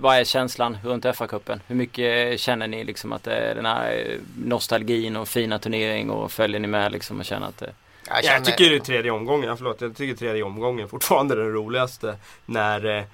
[0.00, 1.60] vad är känslan runt FA-cupen?
[1.66, 6.10] Hur mycket känner ni liksom att det är den här eh, nostalgin och fina turnering
[6.10, 7.70] och följer ni med liksom och känner att det...
[8.08, 11.52] Jag, Jag tycker det är tredje omgången, förlåt, jag tycker tredje omgången fortfarande är den
[11.52, 12.16] roligaste.
[12.46, 13.04] När, eh,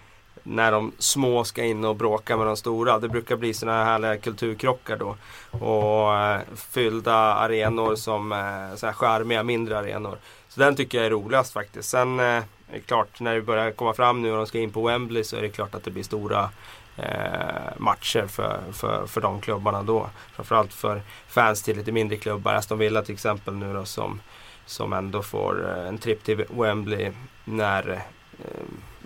[0.42, 2.98] när de små ska in och bråka med de stora.
[2.98, 5.16] Det brukar bli sådana här härliga kulturkrockar då.
[5.50, 10.18] Och eh, fyllda arenor som eh, så här charmiga mindre arenor.
[10.48, 11.88] Så den tycker jag är roligast faktiskt.
[11.88, 14.72] Sen eh, är det klart, när det börjar komma fram nu och de ska in
[14.72, 16.50] på Wembley så är det klart att det blir stora
[16.96, 20.10] eh, matcher för, för, för de klubbarna då.
[20.32, 22.54] Framförallt för fans till lite mindre klubbar.
[22.54, 24.20] Aston Villa till exempel nu då som
[24.66, 27.12] som ändå får eh, en tripp till Wembley
[27.44, 28.00] när eh,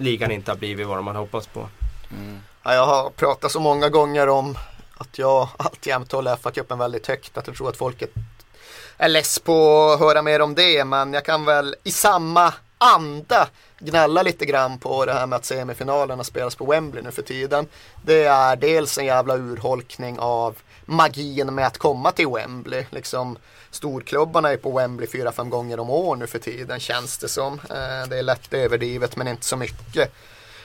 [0.01, 1.69] ligan inte har blivit vad de hade hoppats på.
[2.11, 2.41] Mm.
[2.63, 4.59] Ja, jag har pratat så många gånger om
[4.97, 7.39] att jag alltjämt håller FA-cupen väldigt högt.
[7.39, 8.11] Att jag tror att folket
[8.97, 10.85] är less på att höra mer om det.
[10.85, 15.45] Men jag kan väl i samma anda gnälla lite grann på det här med att
[15.45, 17.67] semifinalerna spelas på Wembley nu för tiden.
[18.05, 22.85] Det är dels en jävla urholkning av magin med att komma till Wembley.
[22.91, 23.39] Liksom,
[23.71, 27.55] storklubbarna är på Wembley fyra, fem gånger om år nu för tiden känns det som.
[27.55, 30.13] Eh, det är lätt överdrivet men inte så mycket.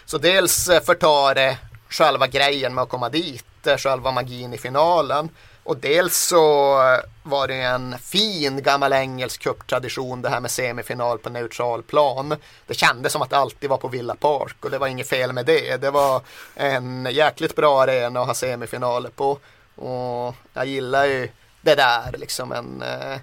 [0.06, 1.58] Så dels eh, förtar det
[1.90, 5.30] själva grejen med att komma dit, eh, själva magin i finalen.
[5.66, 6.76] Och dels så
[7.24, 12.36] var det en fin gammal engelsk cuptradition det här med semifinal på neutral plan.
[12.68, 15.34] Det kändes som att det alltid var på Villa Park och det var inget fel
[15.34, 15.78] med det.
[15.78, 16.22] Det var
[16.56, 19.40] en jäkligt bra arena att ha semifinaler på.
[19.76, 21.30] Och jag gillar ju
[21.62, 23.20] det där liksom en eh,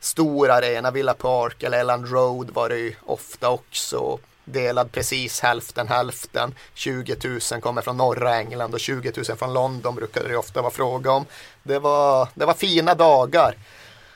[0.00, 4.18] stor arena, Villa Park eller Elland Road var det ju ofta också.
[4.44, 6.54] Delad precis hälften hälften.
[6.74, 7.16] 20
[7.52, 11.10] 000 kommer från norra England och 20 000 från London brukade det ofta vara fråga
[11.10, 11.24] om.
[11.62, 13.56] Det var, det var fina dagar.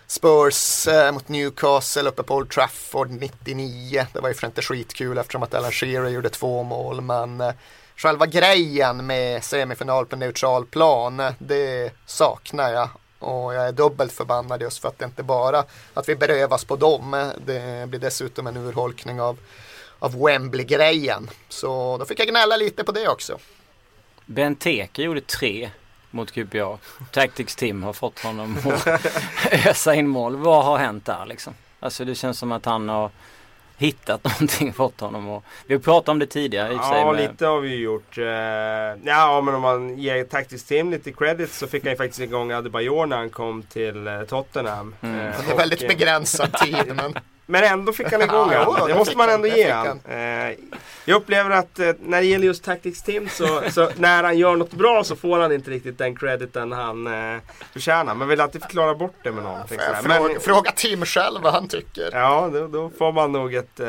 [0.07, 4.07] Spurs eh, mot Newcastle uppe på Old Trafford 99.
[4.12, 7.01] Det var ju för inte skitkul eftersom att Alan Shearer gjorde två mål.
[7.01, 7.53] Men eh,
[7.98, 12.88] själva grejen med semifinal på neutral plan, det saknar jag.
[13.18, 16.76] Och jag är dubbelt förbannad just för att det inte bara att vi berövas på
[16.76, 17.32] dem.
[17.46, 19.38] Det blir dessutom en urholkning av,
[19.98, 21.30] av Wembley-grejen.
[21.48, 23.38] Så då fick jag gnälla lite på det också.
[24.26, 25.70] Benteke gjorde tre
[26.11, 26.78] mot QPA.
[27.12, 28.87] Tactics Tim har fått honom att
[29.66, 30.37] ösa in mål.
[30.37, 31.54] Vad har hänt där liksom?
[31.80, 33.11] Alltså det känns som att han har
[33.78, 36.80] hittat någonting, fått honom och Vi har pratat om det tidigare i och.
[36.96, 38.18] Ja, med- lite har vi gjort.
[38.18, 38.24] Eh,
[39.04, 42.52] ja, men om man ger Tactics Team lite credit så fick han ju faktiskt igång
[42.52, 44.94] Adebayor när han kom till eh, Tottenham.
[45.00, 45.14] Mm.
[45.18, 46.86] Eh, Det är och, väldigt eh, begränsad tid.
[46.96, 47.14] Men
[47.50, 48.88] Men ändå fick han igång Ja, han.
[48.88, 50.00] Det måste man ändå ge han.
[50.08, 50.56] Eh,
[51.04, 54.56] Jag upplever att eh, när det gäller just Tactics Team så, så när han gör
[54.56, 57.38] något bra så får han inte riktigt den crediten han eh,
[57.72, 58.14] förtjänar.
[58.14, 59.78] Man vill alltid förklara bort det med någonting.
[60.02, 62.11] fråga, Men, fråga Tim själv vad han tycker.
[62.12, 63.80] Ja, då, då får man nog ett,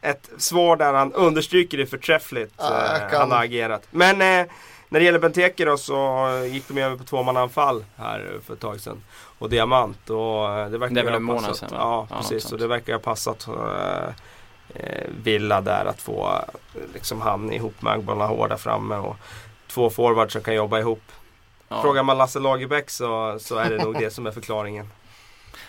[0.00, 3.82] ett svar där han understryker det förträffligt Ja, han har agerat.
[3.90, 4.46] Men eh,
[4.88, 8.80] när det gäller Benteke då så gick de över på tvåmannaanfall här för ett tag
[8.80, 9.02] sedan.
[9.38, 11.68] Och Diamant och eh, det verkar Det är väl en månad sedan?
[11.72, 12.52] Ja, Ja, precis.
[12.52, 14.08] Och det verkar ha passat eh,
[14.74, 16.26] eh, Villa där att få
[16.74, 19.16] eh, liksom han ihop med Agbola hårda framme och
[19.66, 21.02] två forwards som kan jobba ihop.
[21.68, 21.82] Ja.
[21.82, 24.88] Frågar man Lasse Lagerbäck så, så är det nog det som är förklaringen.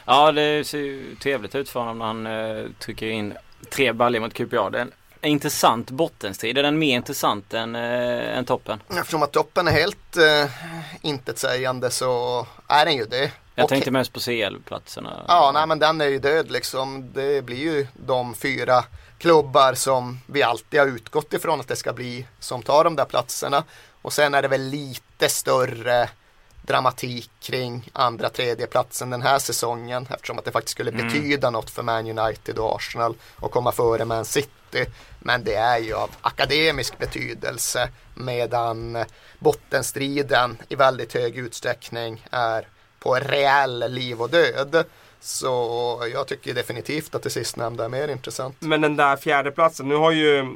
[0.06, 3.34] Ja det ser ju trevligt ut för honom när han eh, trycker in
[3.70, 4.70] tre baljor mot QPR.
[4.70, 6.58] Det är en intressant bottenstrid.
[6.58, 8.82] Är den mer intressant än, eh, än toppen?
[8.90, 10.52] Eftersom att toppen är helt eh,
[11.02, 13.32] intetsägande så är den ju det.
[13.56, 15.26] Jag Och- tänkte mest på CL-platserna.
[15.28, 17.12] Ja, nej men den är ju död liksom.
[17.14, 18.84] Det blir ju de fyra
[19.18, 23.06] klubbar som vi alltid har utgått ifrån att det ska bli som tar de där
[23.06, 23.64] platserna.
[24.02, 26.10] Och sen är det väl lite större
[26.70, 31.08] dramatik kring andra tredje platsen den här säsongen eftersom att det faktiskt skulle Mm.
[31.08, 34.86] betyda något för Man United och Arsenal och komma före Man City.
[35.20, 38.98] Men det är ju av akademisk betydelse medan
[39.40, 42.68] bottenstriden i väldigt hög utsträckning är
[43.00, 44.86] på reell liv och död.
[45.20, 48.56] Så jag tycker definitivt att det sistnämnda är mer intressant.
[48.60, 50.56] Men den där fjärdeplatsen, nu har ju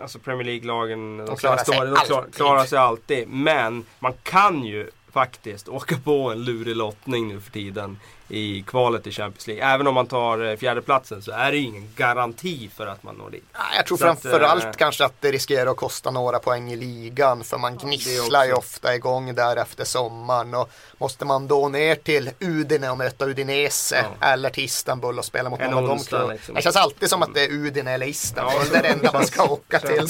[0.00, 3.28] alltså Premier League-lagen de klarar senaste sig åren, de klarar sig alltid.
[3.28, 9.02] Men man kan ju faktiskt åka på en lurig lottning nu för tiden i kvalet
[9.02, 9.64] till Champions League.
[9.74, 13.14] Även om man tar eh, fjärdeplatsen så är det ju ingen garanti för att man
[13.14, 13.44] når dit.
[13.76, 17.58] Jag tror framförallt eh, kanske att det riskerar att kosta några poäng i ligan för
[17.58, 22.90] man gnisslar ju ofta igång där efter sommaren och måste man då ner till Udine
[22.90, 26.32] och möta Udinese eller till Istanbul och spela mot En någon av de onsdag, klubbarna.
[26.32, 26.54] liksom.
[26.54, 29.12] Det känns alltid som att det är Udine eller Istanbul, Ja, det är det enda
[29.12, 30.08] man ska åka till.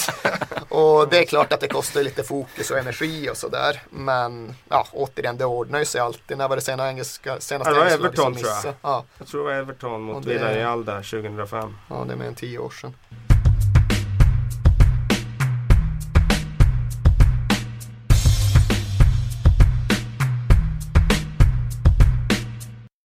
[0.68, 3.82] Och det är klart att det kostar lite fokus och energi och sådär.
[3.90, 6.38] Men ja, återigen, det ordnar ju sig alltid.
[6.38, 8.74] När var det senare engelska, senaste Ja, engelska Everton, tror jag.
[8.82, 11.74] Ja, Jag tror det var Everton mot det- Villarreal där 2005.
[11.90, 12.94] ja, det är mer än tio år sedan.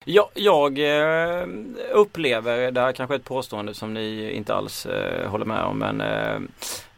[0.04, 1.46] Ja, jag eh,
[1.92, 5.78] upplever, det här kanske är ett påstående som ni inte alls eh, håller med om,
[5.78, 6.38] men eh,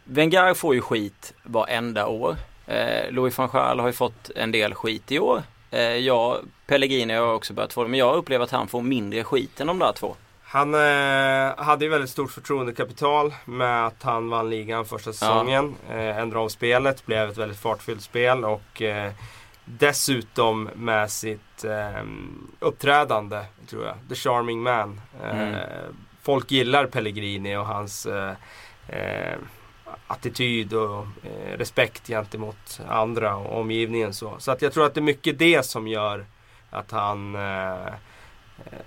[0.04, 2.36] Wenger får ju skit varenda år.
[2.66, 5.42] Eh, Louis van Gaal har ju fått en del skit i år.
[5.70, 9.24] Eh, jag, Pellegrini har också börjat få det, men jag upplever att han får mindre
[9.24, 10.16] skit än de där två.
[10.42, 15.74] Han eh, hade ju väldigt stort förtroendekapital med att han vann ligan första säsongen.
[15.90, 19.12] Eh, ändrade om spelet, blev ett väldigt fartfyllt spel och eh,
[19.64, 22.02] dessutom med sitt eh,
[22.58, 23.94] uppträdande, tror jag.
[24.08, 25.00] The Charming Man.
[25.24, 25.54] Eh, Mm.
[26.22, 28.32] Folk gillar Pellegrini och hans eh,
[30.06, 34.14] attityd och eh, respekt gentemot andra och omgivningen.
[34.14, 36.26] Så, så att jag tror att det är mycket det som gör
[36.70, 37.94] att han eh,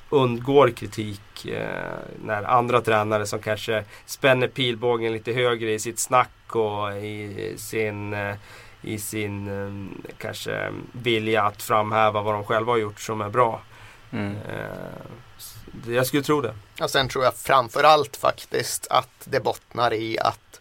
[0.10, 6.56] undgår kritik eh, när andra tränare som kanske spänner pilbågen lite högre i sitt snack
[6.56, 8.36] och i sin, eh,
[8.82, 13.62] i sin eh, kanske vilja att framhäva vad de själva har gjort som är bra.
[14.12, 14.36] Mm.
[14.36, 16.56] Eh, jag skulle tro det.
[16.82, 20.53] Och sen tror jag framförallt faktiskt att det bottnar i att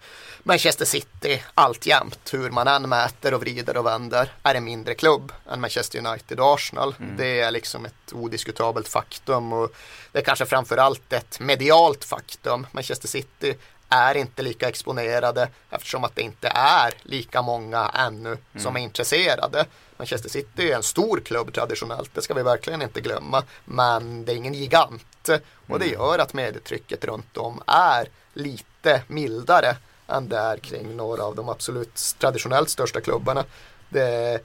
[0.45, 5.33] Manchester City alltjämt, hur man än mäter och vrider och vänder, är en mindre klubb
[5.51, 6.95] än Manchester United och Arsenal.
[7.17, 9.73] Det är liksom ett odiskutabelt faktum och
[10.13, 12.67] det är kanske framförallt ett medialt faktum.
[12.73, 13.55] Manchester City
[13.89, 19.65] är inte lika exponerade eftersom att det inte är lika många ännu som är intresserade.
[19.97, 23.43] Manchester City är en stor klubb traditionellt, det ska vi verkligen inte glömma.
[23.65, 25.29] Men det är ingen gigant
[25.69, 29.77] och det gör att medietrycket runt om är lite mildare
[30.17, 33.45] än det är kring några av de absolut traditionellt största klubbarna.
[33.89, 34.41] Det är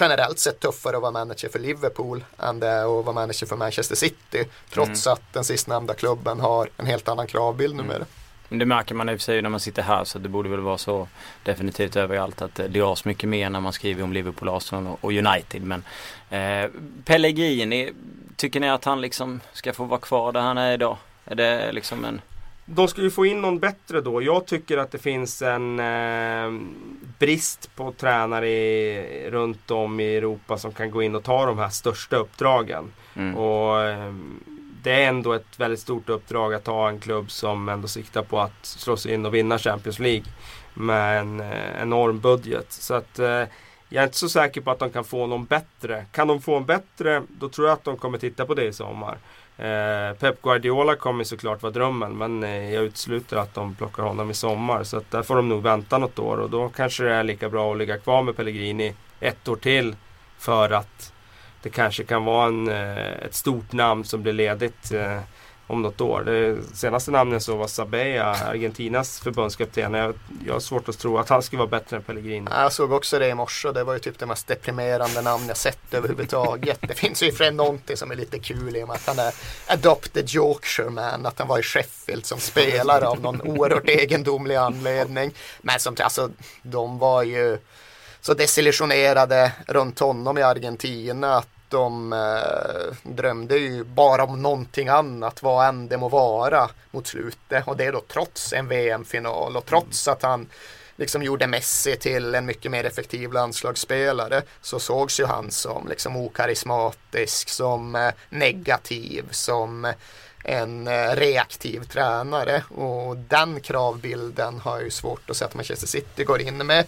[0.00, 3.56] generellt sett tuffare att vara manager för Liverpool än det är att vara manager för
[3.56, 4.44] Manchester City.
[4.70, 8.04] Trots att den sistnämnda klubben har en helt annan kravbild numera.
[8.48, 10.48] Men Det märker man i och för sig när man sitter här så det borde
[10.48, 11.08] väl vara så
[11.44, 15.12] definitivt överallt att det dras mycket mer när man skriver om Liverpool, Arsenal och- och
[15.12, 15.62] United.
[15.62, 15.82] Men
[16.30, 16.70] eh,
[17.04, 17.92] Pellegrini,
[18.36, 20.96] tycker ni att han liksom ska få vara kvar där han är idag?
[21.24, 22.20] Är det liksom en...
[22.70, 24.22] De ska ju få in någon bättre då.
[24.22, 26.60] Jag tycker att det finns en eh,
[27.18, 31.58] brist på tränare i, runt om i Europa som kan gå in och ta de
[31.58, 32.92] här största uppdragen.
[33.16, 33.36] Mm.
[33.36, 34.14] Och eh,
[34.82, 38.40] Det är ändå ett väldigt stort uppdrag att ha en klubb som ändå siktar på
[38.40, 40.24] att slå sig in och vinna Champions League.
[40.74, 42.72] Med en eh, enorm budget.
[42.72, 43.44] Så att eh,
[43.88, 46.06] jag är inte så säker på att de kan få någon bättre.
[46.12, 48.72] Kan de få en bättre, då tror jag att de kommer titta på det i
[48.72, 49.18] sommar.
[49.58, 54.30] Eh, Pep Guardiola kommer såklart vara drömmen men eh, jag utesluter att de plockar honom
[54.30, 54.84] i sommar.
[54.84, 57.48] Så att där får de nog vänta något år och då kanske det är lika
[57.48, 59.96] bra att ligga kvar med Pellegrini ett år till.
[60.38, 61.12] För att
[61.62, 65.20] det kanske kan vara en, eh, ett stort namn som blir ledigt eh,
[65.68, 66.22] om något år.
[66.24, 69.94] Det senaste namnet så var Sabella, Argentinas förbundskapten.
[69.94, 70.14] Jag,
[70.46, 72.50] jag har svårt att tro att han skulle vara bättre än Pellegrini.
[72.50, 73.72] Jag såg också det i morse.
[73.72, 76.78] Det var ju typ det mest deprimerande namn jag sett överhuvudtaget.
[76.80, 79.34] det finns ju för någonting som är lite kul i och med att han är
[79.66, 81.26] adopted Yorkshire man.
[81.26, 85.32] Att han var i Sheffield som spelare av någon oerhört egendomlig anledning.
[85.60, 86.30] Men som alltså,
[86.62, 87.58] de var ju
[88.20, 95.42] så desillusionerade runt honom i Argentina att de eh, drömde ju bara om någonting annat,
[95.42, 97.68] vad än det må vara mot slutet.
[97.68, 100.48] Och det är då trots en VM-final och trots att han
[100.98, 106.16] liksom gjorde Messi till en mycket mer effektiv landslagsspelare så sågs ju han som liksom
[106.16, 109.94] okarismatisk, som eh, negativ, som eh,
[110.44, 115.86] en eh, reaktiv tränare och den kravbilden har jag ju svårt att se att Manchester
[115.86, 116.84] City går in med.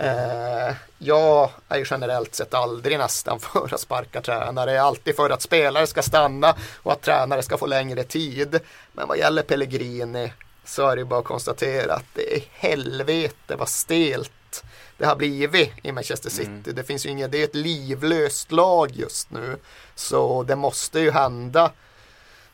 [0.00, 4.72] Eh, jag är ju generellt sett aldrig nästan för att sparka tränare.
[4.72, 8.60] Jag är alltid för att spelare ska stanna och att tränare ska få längre tid.
[8.92, 10.32] Men vad gäller Pellegrini
[10.64, 14.64] så är det bara att konstatera att det är helvete vad stelt
[14.98, 16.48] det har blivit i Manchester City.
[16.48, 16.62] Mm.
[16.74, 19.56] Det finns ju inget, det är ett livlöst lag just nu.
[19.94, 21.72] Så det måste ju hända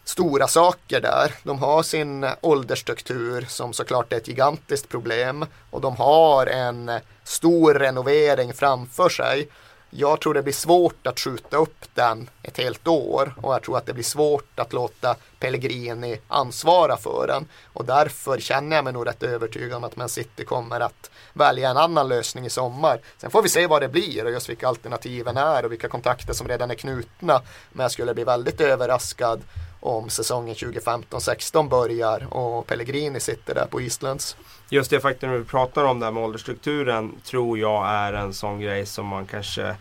[0.09, 1.35] stora saker där.
[1.43, 6.91] De har sin åldersstruktur som såklart är ett gigantiskt problem och de har en
[7.25, 9.49] stor renovering framför sig.
[9.91, 13.79] Jag tror det blir svårt att skjuta upp den ett helt år och jag tror
[13.79, 15.17] att det blir svårt att låta
[15.47, 20.09] Pellegrini ansvara för den och därför känner jag mig nog rätt övertygad om att Man
[20.09, 23.01] City kommer att välja en annan lösning i sommar.
[23.19, 26.33] Sen får vi se vad det blir och just vilka alternativen är och vilka kontakter
[26.33, 27.43] som redan är knutna.
[27.73, 29.43] Men jag skulle bli väldigt överraskad
[29.81, 34.37] om säsongen 2015-16 börjar och Pellegrini sitter där på Islands.
[34.71, 38.87] Just det faktum vi pratar om där med åldersstrukturen tror jag är en sån grej
[38.87, 39.77] som man kanske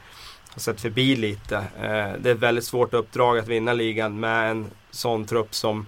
[0.55, 1.57] har sett förbi lite.
[1.57, 5.85] Eh, det är ett väldigt svårt uppdrag att vinna ligan med en sån trupp som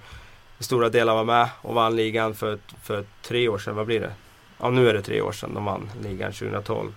[0.59, 3.75] i stora delar var med och vann ligan för, för tre år sedan.
[3.75, 4.11] Vad blir det?
[4.59, 6.95] Ja, nu är det tre år sedan de vann ligan 2012.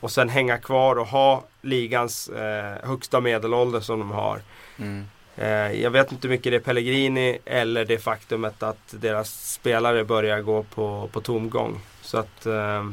[0.00, 4.40] Och sen hänga kvar och ha ligans eh, högsta medelålder som de har.
[4.76, 5.06] Mm.
[5.36, 10.04] Eh, jag vet inte hur mycket det är Pellegrini eller det faktumet att deras spelare
[10.04, 11.80] börjar gå på, på tomgång.
[12.02, 12.84] Så att, eh...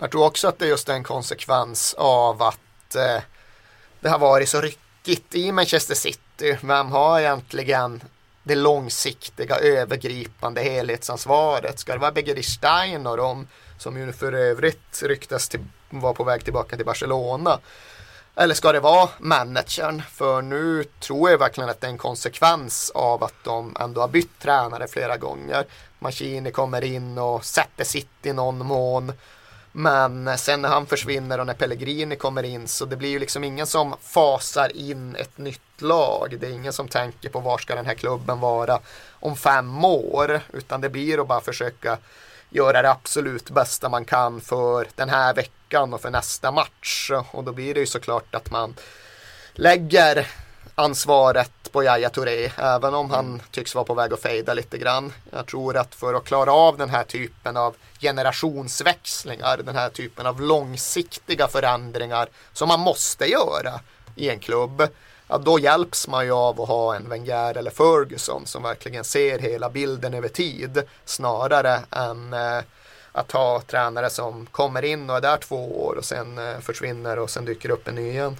[0.00, 3.22] Jag tror också att det är just en konsekvens av att eh,
[4.00, 6.58] det har varit så ryckigt i Manchester City.
[6.62, 8.02] Vem har egentligen
[8.42, 11.78] det långsiktiga övergripande helhetsansvaret?
[11.78, 15.60] Ska det vara Begerstein och de som ju för övrigt ryktas till,
[15.90, 17.58] vara på väg tillbaka till Barcelona?
[18.36, 20.02] Eller ska det vara managern?
[20.10, 24.08] För nu tror jag verkligen att det är en konsekvens av att de ändå har
[24.08, 25.64] bytt tränare flera gånger.
[25.98, 29.12] Maschini kommer in och sätter sitt i någon mån.
[29.72, 33.44] Men sen när han försvinner och när Pellegrini kommer in så det blir ju liksom
[33.44, 36.36] ingen som fasar in ett nytt lag.
[36.40, 38.80] Det är ingen som tänker på var ska den här klubben vara
[39.10, 40.40] om fem år.
[40.52, 41.98] Utan det blir att bara försöka
[42.50, 47.10] göra det absolut bästa man kan för den här veckan och för nästa match.
[47.32, 48.74] Och då blir det ju såklart att man
[49.54, 50.26] lägger
[50.74, 53.40] ansvaret på Yahya Touré, även om han mm.
[53.50, 55.12] tycks vara på väg att fejda lite grann.
[55.30, 60.26] Jag tror att för att klara av den här typen av generationsväxlingar, den här typen
[60.26, 63.80] av långsiktiga förändringar som man måste göra
[64.16, 64.88] i en klubb,
[65.28, 69.38] ja, då hjälps man ju av att ha en Wenger eller Ferguson som verkligen ser
[69.38, 72.60] hela bilden över tid snarare än eh,
[73.12, 77.18] att ha tränare som kommer in och är där två år och sen eh, försvinner
[77.18, 78.36] och sen dyker upp en ny igen.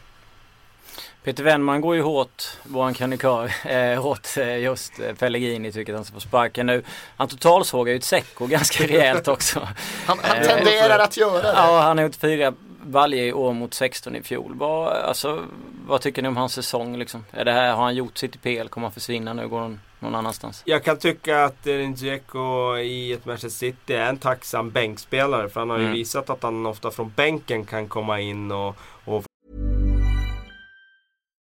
[1.25, 5.99] Peter Wennman går ju hårt, våran krönikör, eh, hårt eh, just eh, Pellegrini tycker att
[5.99, 6.83] han ska få sparken nu.
[7.17, 9.69] Han totalsågar ju ett Secco ganska rejält också.
[10.07, 11.53] han, han tenderar att göra det.
[11.57, 14.53] Ja, han har gjort fyra Valje i år mot 16 i fjol.
[14.55, 15.45] Vad, alltså,
[15.87, 16.97] vad tycker ni om hans säsong?
[16.97, 17.25] Liksom?
[17.31, 18.69] Är det här, har han gjort sitt i PL?
[18.69, 19.49] Kommer han försvinna nu?
[19.49, 20.63] Går han någon annanstans?
[20.65, 25.49] Jag kan tycka att Dzeko i ett Manchester City är en tacksam bänkspelare.
[25.49, 25.95] För han har ju mm.
[25.95, 29.25] visat att han ofta från bänken kan komma in och, och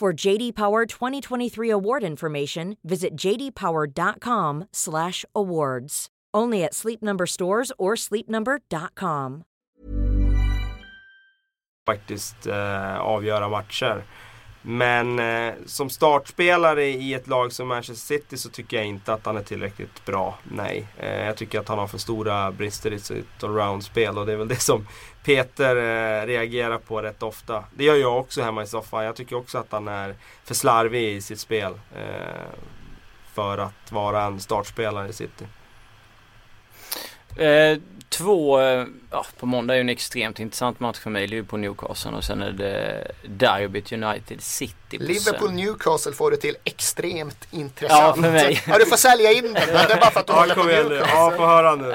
[0.00, 6.06] For JD Power 2023 award information, visit jdpower.com/awards.
[6.36, 9.42] Only at Sleep Number stores or sleepnumber.com.
[11.86, 14.04] Faktiskt eh, avgöra matcher.
[14.62, 19.26] Men eh, som startspelare i ett lag som Manchester City så tycker jag inte att
[19.26, 20.38] han är tillräckligt bra.
[20.52, 20.86] Nej.
[20.96, 24.36] Eh, jag tycker att han har för stora brister i sitt allround-spel och det är
[24.36, 24.86] väl det som
[25.28, 27.64] Peter eh, reagerar på rätt ofta.
[27.74, 29.04] Det gör jag också hemma i soffan.
[29.04, 30.14] Jag tycker också att han är
[30.44, 31.72] för slarvig i sitt spel.
[31.96, 32.46] Eh,
[33.34, 35.46] för att vara en startspelare i City.
[37.36, 37.78] Eh,
[38.08, 41.26] två, eh, ja, på måndag är ju en extremt intressant match för mig.
[41.26, 44.98] Liverpool Newcastle och sen är det Derbyt United City.
[44.98, 48.16] Liverpool Newcastle får det till extremt intressant.
[48.16, 48.62] Ja, för mig.
[48.66, 49.52] Ja, du får sälja in den.
[49.52, 50.62] Men det är bara för att du Ja, håller på.
[50.64, 51.06] Newcastle.
[51.14, 51.84] Ja, få höra nu.
[51.88, 51.92] Eh,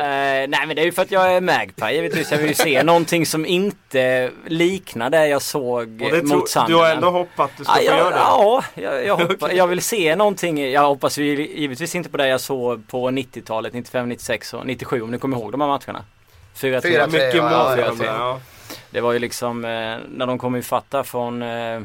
[0.49, 2.31] nej men det är ju för att jag är Magpie givetvis.
[2.31, 6.41] Jag vill ju se någonting som inte liknar det jag såg Och det mot tror,
[6.41, 6.83] du Sunderland.
[6.85, 8.15] har ändå hoppats att du ska Ja, få jag, göra det?
[8.15, 10.71] ja jag, jag, hoppas, jag vill se någonting.
[10.71, 15.01] Jag hoppas ju givetvis inte på det jag såg på 90-talet, 95, 96 och 97
[15.01, 16.02] om ni kommer ihåg de här matcherna.
[16.55, 16.81] 4-3.
[16.81, 17.05] 4-3.
[17.05, 18.05] Mycket mål ja, för ja, dem där.
[18.05, 18.39] Ja.
[18.89, 21.81] Det var ju liksom eh, när de kom ifatta från eh,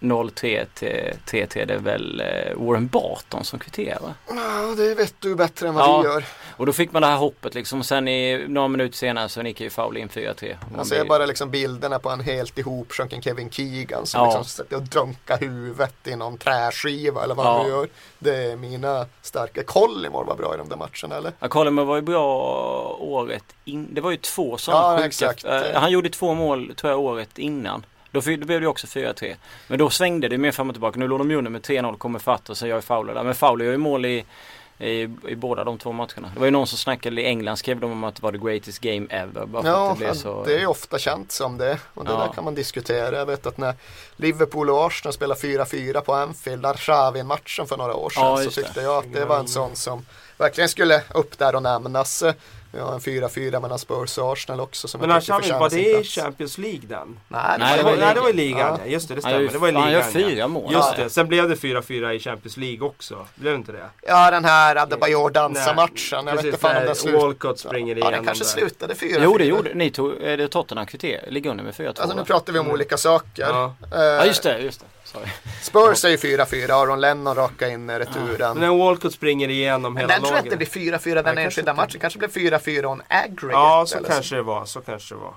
[0.00, 1.64] 0-3 till 3-3.
[1.66, 4.14] Det är väl eh, Warren Barton som kvitterar?
[4.28, 6.00] Ja, det vet du bättre än vad Ja.
[6.02, 6.24] vi gör.
[6.56, 7.84] Och då fick man det här hoppet liksom.
[7.84, 10.56] Sen i några minuter senare så nickade ju Foul in 4-3.
[10.60, 14.26] Man Man ser blir- bara liksom bilderna på en helt ihopsjunken Kevin Keegan som Ja.
[14.26, 17.62] liksom sätter och dunkar huvudet i någon träskiva eller vad Ja.
[17.62, 17.88] nu gör.
[18.18, 19.62] Det är mina starka.
[19.64, 21.32] Collymore var bra i de där matcherna eller?
[21.40, 22.36] Ja, Coleman var ju bra
[23.00, 23.88] året in.
[23.94, 25.66] Det var ju två sådana Ja, sjuka.
[25.70, 27.86] Eh, Han gjorde två mål tror jag året innan.
[28.20, 29.34] Då, då blev det också 4-3.
[29.68, 30.98] Men då svängde det mer fram och tillbaka.
[30.98, 33.22] Nu låg de ju under med 3-0, kommer fatt och så gör Fowler där.
[33.24, 34.24] Men Fowler gör ju mål i,
[34.78, 34.90] i,
[35.28, 36.30] i båda de två matcherna.
[36.34, 38.38] Det var ju någon som snackade i England skrev de om att det var the
[38.38, 39.46] greatest game ever.
[39.46, 40.44] Bara Ja, att det blev så...
[40.44, 41.78] det är ofta känt som det.
[41.94, 42.18] Och det Ja.
[42.18, 43.16] där kan man diskutera.
[43.16, 43.74] Jag vet att när
[44.16, 48.56] Liverpool och Arsenal spelade 4-4 på Anfield, Arshavin-matchen för några år sedan, Ja, så just
[48.56, 48.62] det.
[48.62, 50.06] tyckte jag att det var en sån som
[50.38, 52.22] verkligen skulle upp där och nämnas.
[52.72, 56.04] Vi har en 4-4 mellan Spurs och Arsenal också som Men Arshavin, var det i.
[56.04, 57.20] Champions League den?
[57.28, 58.58] Nej, Nej, det, var var, i nej, det var i ligan.
[58.58, 58.78] Ja.
[58.84, 58.90] Ja.
[58.90, 59.44] Just det, det Han stämmer.
[59.44, 59.92] gör- Det var i han ligan.
[60.02, 60.48] gör fyra ja.
[60.48, 60.72] mål.
[60.72, 61.04] Just Ja.
[61.04, 63.26] det, sen blev det 4-4 i Champions League också.
[63.34, 63.84] Blev det inte det?
[64.06, 66.26] Ja, den här Adebayor dansa-matchen.
[66.26, 67.22] Jag vet inte fan om den slutade.
[67.24, 68.48] Walcott springer Ja, igenom den kanske där.
[68.50, 69.18] slutade 4-4.
[69.24, 71.24] Jo det gjorde Ni tog, är det Tottenham kvitter?
[71.28, 73.42] Ligger under med 4-2 Alltså nu pratar vi om olika saker.
[73.48, 73.74] Ja.
[73.94, 74.86] Eh, Ja just det, just det.
[75.12, 75.26] Sorry.
[75.62, 78.58] Spurs är ju 4-4, Aron Lennon raka in returen.
[78.58, 80.52] Men när Walcott springer igenom Men hela den tror jag laget.
[80.52, 82.00] inte blir 4-4 den enskilda matchen.
[82.00, 83.52] kanske blev 4-4 och en aggregate.
[83.58, 84.64] Ja, så kanske det var.
[84.64, 85.34] Så kanske det var.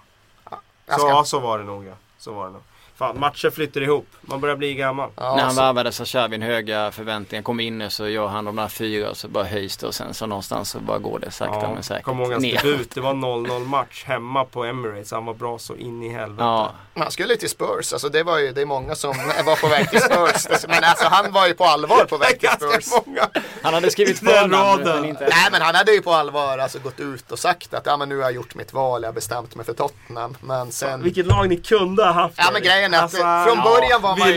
[0.49, 1.93] Jag Så, ska- ja, så var det nog ja.
[2.17, 2.61] Så var det nog.
[2.99, 4.07] Fan, matcher flyter ihop.
[4.21, 5.09] Man börjar bli gammal.
[5.15, 7.43] Ja, När han så- värvades så kör vi en höga förväntningar.
[7.43, 10.13] Kommer in så gör han de där fyra och så bara höjs det och sen
[10.13, 12.91] så någonstans så bara går det sakta men säkert Kommer ihåg hans debut.
[12.95, 15.11] Det var 0-0 match hemma på Emirates.
[15.11, 16.43] Han var bra så in i helvete.
[16.43, 19.09] Ja, Man skulle till Spurs, alltså det var ju, det är många som
[19.45, 20.65] var på väg till Spurs.
[20.67, 22.85] Men alltså han var ju på allvar på väg till Spurs.
[23.05, 23.29] Många.
[23.63, 24.95] han hade skrivit förnamn raden.
[25.01, 27.85] men inte Nej men han hade ju på allvar alltså gått ut och sagt att
[27.85, 30.37] ja men nu har jag gjort mitt val, jag har bestämt mig för Tottenham.
[30.41, 32.35] Men sen, Vilket lag ni kunde ha haft.
[32.37, 33.11] Ja, men grejen är att
[33.47, 34.35] från början var man ju-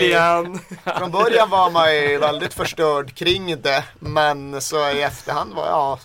[0.99, 3.85] från början var man ju väldigt förstörd kring det.
[3.99, 5.99] Men så i efterhand var ja,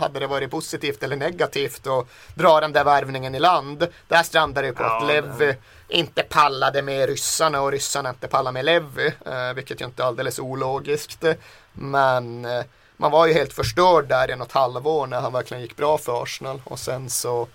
[0.00, 3.86] hade det varit positivt eller negativt att dra den där värvningen i land.
[4.08, 5.56] Där strandade det på Ja, att Levi
[5.88, 9.06] inte pallade med ryssarna och ryssarna inte pallade med Levi.
[9.26, 11.24] Eh, vilket ju inte är alldeles ologiskt.
[11.72, 12.64] Men eh,
[12.96, 16.22] man var ju helt förstörd där i något halvår när han verkligen gick bra för
[16.22, 16.62] Arsenal.
[16.64, 17.46] Och sen så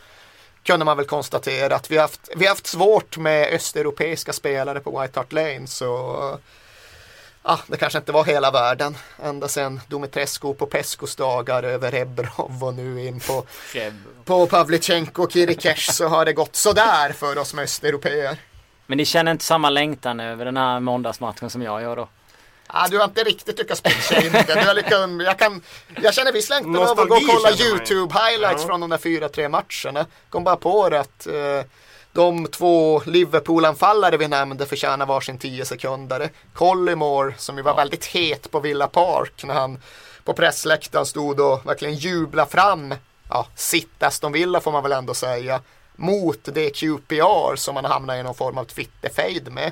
[0.64, 5.02] kunde man väl konstatera att vi har haft, vi haft svårt med östeuropeiska spelare på
[5.02, 5.68] White Hart Lane.
[5.68, 5.88] Så
[7.44, 8.98] ja, det kanske inte var hela världen.
[9.24, 13.46] Ända sedan Dumitrescu på Peskos dagar över Rebrov och nu in på,
[14.26, 18.38] på Pavlychenko och Kirikesh så har det gått sådär för oss med östeuropeer.
[18.86, 22.08] Men ni känner inte samma längtan över den här måndagsmatchen som jag gör då?
[22.74, 24.54] Ah, du har inte riktigt lyckats pitcha in det.
[24.54, 25.62] Du har liksom, jag, kan,
[26.02, 27.66] jag känner viss längtan av att gå och kolla känner man ju.
[27.66, 28.68] YouTube highlights Ja.
[28.68, 30.06] från de där fyra, tre matcherna.
[30.30, 31.66] Kom bara på det att eh,
[32.14, 36.30] de två Liverpool-anfallare vi nämnde förtjänar varsin 10 sekundare.
[36.54, 39.80] Collymore som ju var väldigt het på Villa Park när han
[40.24, 42.94] på pressläktaren stod och verkligen jubla fram
[43.30, 45.62] ja, sitt Aston Villa får man väl ändå säga
[45.96, 49.72] mot det QPR som man hamnar i någon form av Twitter-fade med.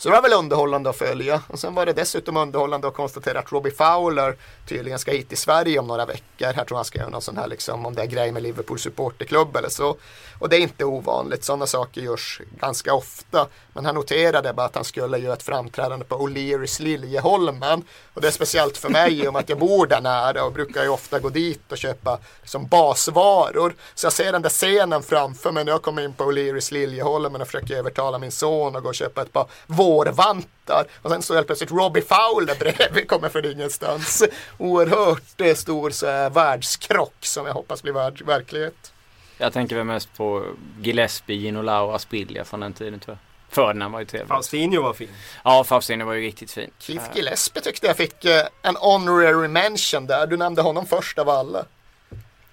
[0.00, 1.42] Så det var väl underhållande att följa.
[1.46, 4.36] Och sen var det dessutom underhållande att konstatera att Robbie Fowler
[4.68, 6.52] tydligen ska hit till Sverige om några veckor.
[6.52, 8.78] Här tror han ska göra någon sån här liksom, om det är grej med Liverpool
[8.78, 9.96] supporterklubb eller så.
[10.38, 11.44] Och det är inte ovanligt.
[11.44, 13.46] Sådana saker görs ganska ofta.
[13.80, 17.84] Men han noterade bara att han skulle göra ett framträdande på O'Learys Liljeholmen.
[18.14, 20.88] Och det är speciellt för mig om att jag bor där nära och brukar ju
[20.88, 23.74] ofta gå dit och köpa liksom basvaror.
[23.94, 27.40] Så jag ser den där scenen framför mig när jag kommer in på O'Learys Liljeholmen
[27.40, 30.86] och försöker övertala min son att gå och köpa ett par vårvantar.
[31.02, 34.24] Och sen står helt plötsligt Robbie Fowler bredvid, kommer från ingenstans.
[34.58, 38.92] Oerhört stor så här, världskrock som jag hoppas blir verklighet.
[39.38, 40.44] Jag tänker väl mest på
[40.80, 43.29] Gillespie, Ginola och Aspiglia från den tiden tror jag.
[43.50, 44.28] Ferdinand var ju trevlig.
[44.28, 45.08] Faustinho var fin.
[45.44, 46.70] Ja, Faustinho var ju riktigt fin.
[46.78, 50.26] Keith Gillespie tyckte jag fick eh, en honorary mention där.
[50.26, 51.64] Du nämnde honom först av alla.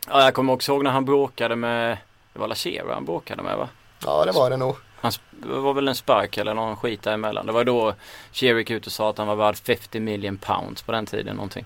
[0.10, 1.98] Ja, jag kommer också ihåg när han bråkade med,
[2.34, 3.70] det var Lachero han bråkade med va?
[4.06, 4.76] Ja, det var det nog.
[5.02, 7.46] Han det var väl en spark eller någon skit däremellan.
[7.46, 7.94] Det var då
[8.32, 11.36] Cherry gick ut och sa att han var värd 50 million pounds på den tiden
[11.36, 11.66] någonting.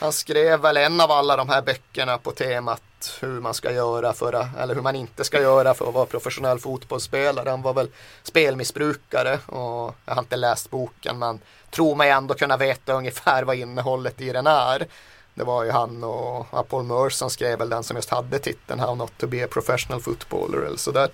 [0.00, 2.82] Han skrev väl en av alla de här böckerna på temat
[3.20, 6.06] hur man ska göra för att, eller hur man inte ska göra för att vara
[6.06, 7.50] professionell fotbollsspelare.
[7.50, 7.88] Han var väl
[8.22, 11.40] spelmissbrukare och jag har inte läst boken men
[11.70, 14.86] tror mig ändå kunna veta ungefär vad innehållet i den är.
[15.34, 18.80] Det var ju han och Paul Merce som skrev väl den som just hade titeln
[18.80, 21.08] How Not To Be A Professional Footballer eller sådär.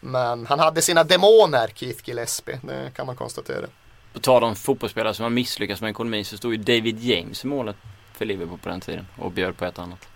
[0.00, 3.66] Men han hade sina demoner, Keith Gillespie, det kan man konstatera.
[4.12, 7.46] På tal om fotbollsspelare som har misslyckats med ekonomin så stod ju David James i
[7.46, 7.76] målet
[8.14, 10.08] för Liverpool på den tiden och bjöd på ett annat.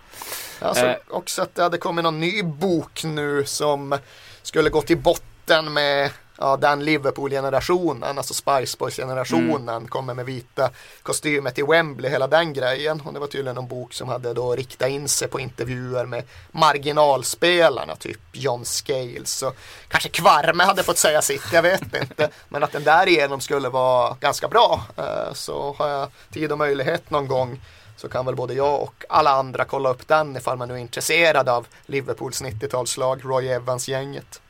[0.60, 0.96] Jag såg eh.
[1.08, 3.98] också att det hade kommit någon ny bok nu som
[4.42, 9.88] skulle gå till botten med ja, den Liverpool-generationen, alltså Spice Boys-generationen, mm.
[9.88, 10.70] kommer med vita
[11.02, 13.00] kostymer till Wembley, hela den grejen.
[13.00, 16.24] Och det var tydligen en bok som hade då riktat in sig på intervjuer med
[16.50, 19.42] marginalspelarna, typ John Scales.
[19.42, 19.56] Och
[19.88, 22.30] kanske Kvarme hade fått säga sitt, jag vet inte.
[22.48, 24.86] Men att den därigenom skulle vara ganska bra.
[24.96, 27.60] Eh, så har jag tid och möjlighet någon gång
[27.96, 30.78] så kan väl både jag och alla andra kolla upp den ifall man nu är
[30.78, 34.40] intresserad av Liverpools 90-talslag, Roy Evans-gänget.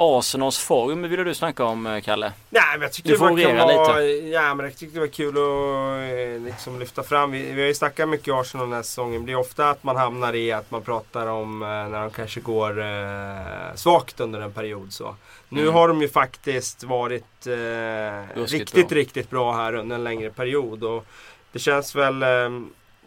[0.00, 2.32] Arsenals form ville du snacka om eh, Kalle?
[2.50, 6.38] Nej men jag tyckte det var kul ja, men jag tyckte det var kul att
[6.38, 7.30] eh, liksom lyfta fram.
[7.30, 9.26] Vi, vi har ju snackat mycket Arsenal den här säsongen.
[9.26, 12.40] Det är ofta att man hamnar i att man pratar om eh, när de kanske
[12.40, 14.92] går eh, svagt under en period.
[14.92, 15.14] Så.
[15.48, 15.74] Nu mm.
[15.74, 18.98] har de ju faktiskt varit eh, riktigt, bra.
[18.98, 20.84] riktigt bra här under en längre period.
[20.84, 21.04] Och
[21.52, 22.50] det känns väl eh,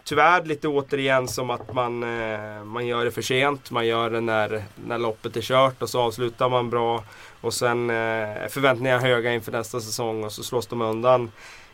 [0.03, 3.71] tyvärr lite återigen som att man, eh, man gör det för sent.
[3.71, 7.03] Man gör det när, när loppet är kört och så avslutar man bra.
[7.41, 11.31] Och sen eh, är förväntningarna höga inför nästa säsong och så slås de undan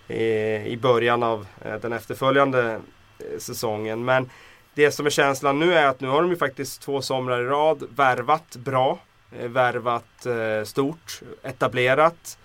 [0.08, 0.24] i,
[0.66, 2.82] i början av eh, den efterföljande
[3.20, 4.06] eh, säsongen.
[4.06, 4.30] Men
[4.74, 7.46] det som är känslan nu är att nu har de ju faktiskt två somrar i
[7.46, 9.00] rad värvat bra.
[9.40, 10.28] Eh, värvat
[10.66, 12.38] stort, etablerat.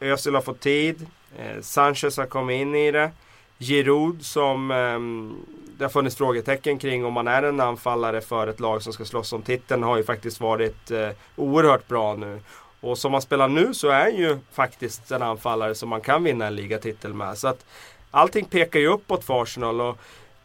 [0.00, 1.06] Özil har fått tid.
[1.38, 3.10] Eh, Sanchez har kommit in i det.
[3.58, 4.98] Giroud som eh,
[5.78, 9.04] det har funnits frågetecken kring om man är en anfallare för ett lag som ska
[9.04, 12.40] slåss om titeln har ju faktiskt varit eh, oerhört bra nu.
[12.80, 16.46] Och som man spelar nu så är ju faktiskt en anfallare som man kan vinna
[16.46, 17.38] en ligatitel med.
[17.38, 17.64] Så att
[18.10, 19.80] allting pekar ju uppåt för Arsenal.
[19.80, 19.98] Och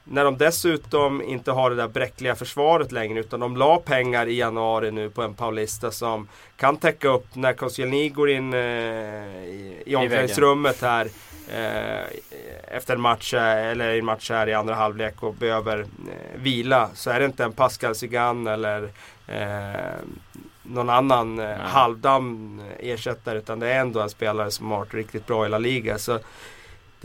[0.07, 4.37] när de dessutom inte har det där bräckliga försvaret längre utan de la pengar i
[4.37, 6.27] januari nu på en Paulista som
[6.57, 11.07] kan täcka upp när Koscielny går in eh, i, i omklädningsrummet här
[11.53, 12.05] eh,
[12.67, 15.85] efter en match, eller en match här i andra halvlek och behöver eh,
[16.35, 18.89] vila så är det inte en Pascal Zigan eller
[19.27, 19.95] eh,
[20.63, 25.27] någon annan eh, halvdam ersättare utan det är ändå en spelare som har varit riktigt
[25.27, 25.97] bra i La Liga.
[25.97, 26.19] Så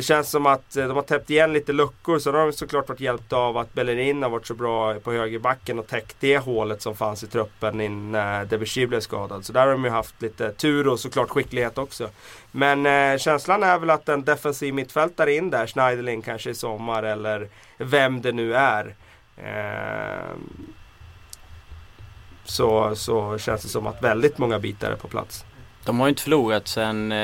[0.01, 2.19] det känns som att eh, de har täppt igen lite luckor.
[2.19, 5.79] sen har de såklart varit hjälpta av att Bellerin har varit så bra på högerbacken
[5.79, 9.45] och täckt det hålet som fanns i truppen när eh, Debussy blev skadad.
[9.45, 12.09] Så där har de ju haft lite tur och såklart skicklighet också.
[12.51, 17.03] Men eh, känslan är väl att en defensiv mittfältare in där, Schneiderlin kanske i sommar
[17.03, 17.49] eller
[17.79, 18.95] vem det nu är.
[19.37, 20.37] Eh,
[22.45, 25.45] så, så känns det som att väldigt många bitar är på plats.
[25.85, 27.19] De har ju inte förlorat sen eh,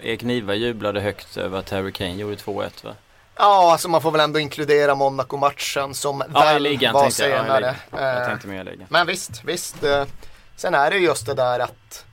[0.00, 2.94] Erik Niva jublade högt över att Harry Kane gjorde 2-1 va?
[3.36, 7.76] Ja, alltså man får väl ändå inkludera Monaco-matchen som ja, väl ligan, var tänkte senare.
[7.90, 8.86] Jag, ja, jag tänkte mer ligan.
[8.90, 9.84] Men visst, visst.
[9.84, 10.04] Eh,
[10.56, 12.04] sen är det just det där att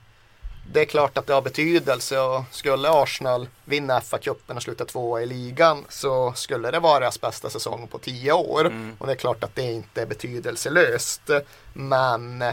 [0.72, 5.22] det är klart att det har betydelse och skulle Arsenal vinna FA-cupen och sluta tvåa
[5.22, 8.66] i ligan så skulle det vara deras bästa säsong på tio år.
[8.66, 8.96] Mm.
[8.98, 11.30] Och det är klart att det inte är betydelselöst.
[11.74, 12.44] Men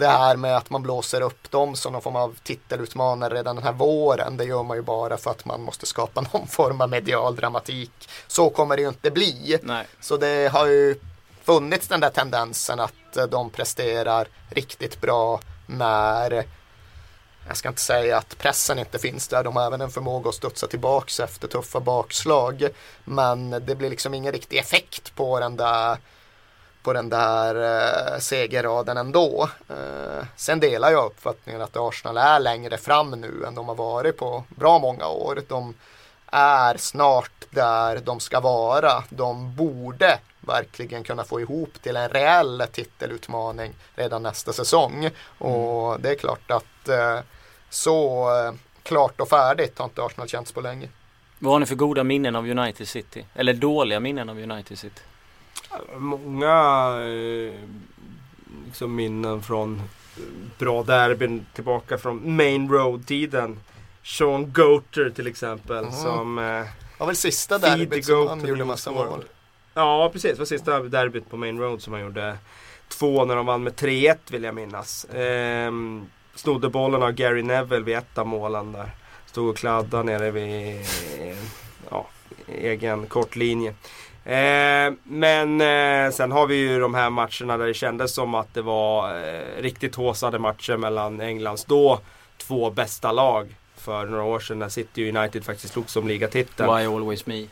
[0.00, 3.64] det här med att man blåser upp dem som någon form av titelutmanare redan den
[3.64, 4.36] här våren.
[4.36, 8.08] Det gör man ju bara för att man måste skapa någon form av medial dramatik.
[8.26, 9.58] Så kommer det ju inte bli.
[9.62, 9.86] Nej.
[10.00, 11.00] Så det har ju
[11.42, 16.44] funnits den där tendensen att de presterar riktigt bra när
[17.48, 19.44] jag ska inte säga att pressen inte finns där.
[19.44, 22.68] De har även en förmåga att studsa tillbaks efter tuffa bakslag.
[23.04, 25.98] Men det blir liksom ingen riktig effekt på den där
[26.82, 29.48] på den där eh, segerraden ändå.
[29.68, 34.16] Eh, sen delar jag uppfattningen att Arsenal är längre fram nu än de har varit
[34.16, 35.42] på bra många år.
[35.48, 35.74] De
[36.26, 39.04] är snart där de ska vara.
[39.08, 44.98] De borde verkligen kunna få ihop till en reell titelutmaning redan nästa säsong.
[45.04, 45.12] Mm.
[45.38, 47.18] Och det är klart att eh,
[47.70, 50.88] så eh, klart och färdigt har inte Arsenal känts på länge.
[51.38, 53.26] Vad har ni för goda minnen av United City?
[53.34, 55.00] Eller dåliga minnen av United City?
[55.96, 56.52] Många
[57.02, 57.54] eh,
[58.66, 59.82] liksom minnen från
[60.58, 63.58] bra derbyn tillbaka från Main Road-tiden.
[64.02, 65.92] Sean Goater till exempel Mm.
[65.92, 66.38] som...
[66.38, 66.64] Eh,
[66.98, 69.24] var väl sista derbyt som han gjorde massa mål.
[69.74, 72.38] ja precis, det var sista derbyt på Main Road som han gjorde.
[72.88, 75.06] Två när de vann med 3-1 vill jag minnas.
[75.14, 78.90] Ehm, snodde bollen av Gary Neville vid ett av målen där.
[79.26, 80.86] Stod och kladdade nere vid
[81.90, 82.06] ja,
[82.48, 83.74] egen kortlinje.
[84.24, 88.54] Eh, men eh, sen har vi ju de här matcherna där det kändes som att
[88.54, 92.00] det var eh, riktigt håsade matcher mellan Englands då
[92.38, 93.56] två bästa lag.
[93.76, 96.76] För några år sedan när City United faktiskt slogs om ligatiteln.
[96.76, 97.46] Why always me?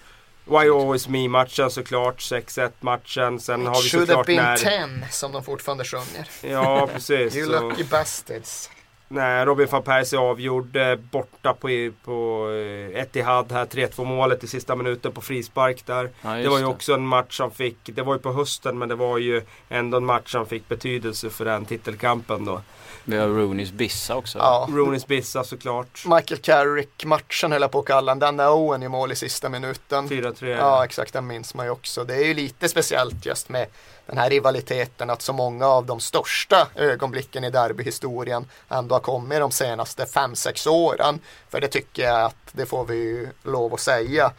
[0.51, 3.41] Why Always Me matchen såklart, 6-1 matchen.
[3.41, 4.99] Sen har vi Should have såklart been när...
[5.01, 6.29] 10 som de fortfarande sjunger.
[6.41, 7.37] Ja precis.
[7.37, 8.71] You lucky bastards.
[9.09, 14.77] När Robin van Persie avgjorde borta på, på eh, Etihad här 3-2 målet i sista
[14.77, 16.11] minuten på frispark där.
[16.23, 18.89] Ja, Det var ju också en match som fick, det var ju på hösten men
[18.89, 22.61] det var ju ändå en match som fick betydelse för den titelkampen då.
[23.09, 24.39] Vi har Rooneys Bissa också.
[24.39, 24.67] Ja.
[24.71, 26.05] Rooney's Bissa såklart.
[26.07, 28.19] Michael Carrick-matchen höll jag på att kalla den.
[28.19, 30.09] Den är Owen i mål i sista minuten.
[30.09, 30.47] 4-3.
[30.47, 31.13] Ja, exakt.
[31.13, 32.05] Den minns man ju också.
[32.05, 33.67] Det är ju lite speciellt just med
[34.07, 39.41] den här rivaliteten att så många av de största ögonblicken i derbyhistorien ändå har kommit
[39.41, 41.19] de senaste 5-6 åren.
[41.51, 44.33] För det tycker jag att det får vi ju lov att säga.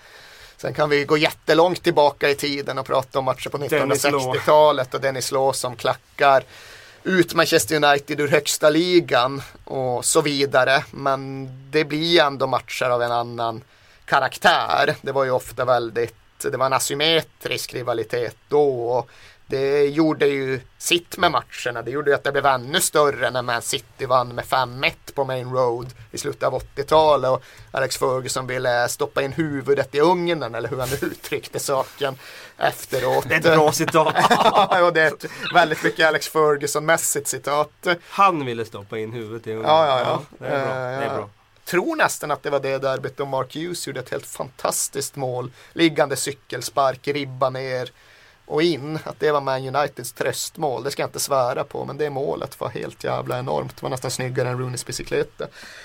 [0.57, 4.33] Sen kan vi gå jättelångt tillbaka i tiden och prata om matcher på Dennis Law.
[4.33, 6.43] 1960-talet och Dennis Law som klackar
[7.09, 10.83] ut Manchester United ur högsta ligan och så vidare.
[10.91, 13.61] Men det blir ändå matcher av en annan
[14.05, 14.95] karaktär.
[15.01, 18.89] Det var ju ofta väldigt, det var en asymmetrisk rivalitet då.
[18.89, 19.09] Och
[19.49, 21.81] det gjorde ju sitt med matcherna.
[21.81, 25.23] Det gjorde ju att det blev ännu större när Man City vann med 5-1 på
[25.25, 27.31] Main Road i slutet av 80-talet.
[27.31, 32.17] Och Alex Ferguson ville stoppa in huvudet i ugnen eller hur han nu uttryckte saken
[32.57, 33.25] efteråt.
[33.29, 34.15] Det är ett bra citat.
[34.71, 37.87] ja, det är ett väldigt mycket Alex Ferguson-mässigt citat.
[38.09, 39.65] Han ville stoppa in huvudet i ugnen.
[39.69, 40.21] Ja, ja, ja.
[40.39, 40.73] det är bra.
[40.75, 41.29] Det Eh, är bra.
[41.65, 45.51] Tror nästan att det var det derbyt då Mark Hughes gjorde ett helt fantastiskt mål.
[45.73, 47.91] Liggande cykelspark, ribba ner
[48.49, 48.99] och in.
[49.03, 50.83] Att det var Man Uniteds tröstmål.
[50.83, 53.75] Det ska jag inte svära på, men det målet var helt jävla enormt.
[53.75, 55.43] Det var nästan snyggare än Rooneys bicykleta.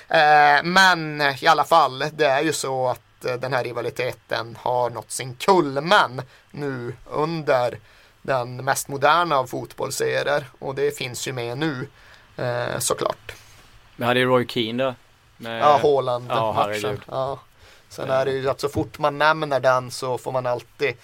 [0.08, 4.90] Eh, men i alla fall, det är ju så att eh, den här rivaliteten har
[4.90, 7.78] nått sin kulmen nu under
[8.22, 10.44] den mest moderna av fotbollsserier.
[10.58, 11.88] Och det finns ju med nu,
[12.36, 13.32] eh, såklart.
[13.96, 14.94] Vi hade ju Roy Keane där.
[15.36, 17.00] Med, Ja, Haaland ja, herregud.
[17.10, 17.38] Ja.
[17.88, 20.94] Sen är det ju att så fort man nämner den så får man alltid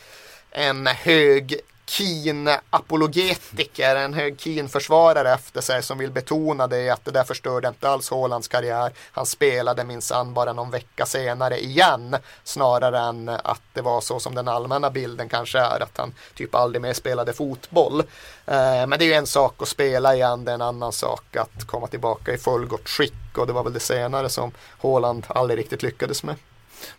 [0.51, 7.24] en hög Keen-apologetiker, en hög Keen-försvarare efter sig som vill betona det att det där
[7.24, 8.92] förstörde inte alls Haalands karriär.
[9.12, 14.34] Han spelade minsann bara någon vecka senare igen snarare än att det var så som
[14.34, 18.01] den allmänna bilden kanske är att han typ aldrig mer spelade fotboll.
[18.46, 21.36] Eh, men det är ju en sak att spela igen, det är en annan sak
[21.36, 25.59] att komma tillbaka i fullgott skick och det var väl det senare som Haaland aldrig
[25.59, 26.34] riktigt lyckades med.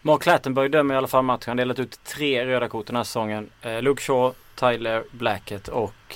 [0.02, 1.44] Mark Clattenburg dömer i alla fall matchen.
[1.48, 3.50] Han delat ut tre röda kort den här säsongen.
[3.62, 6.16] Eh, Luke Shaw, Tyler Blackett och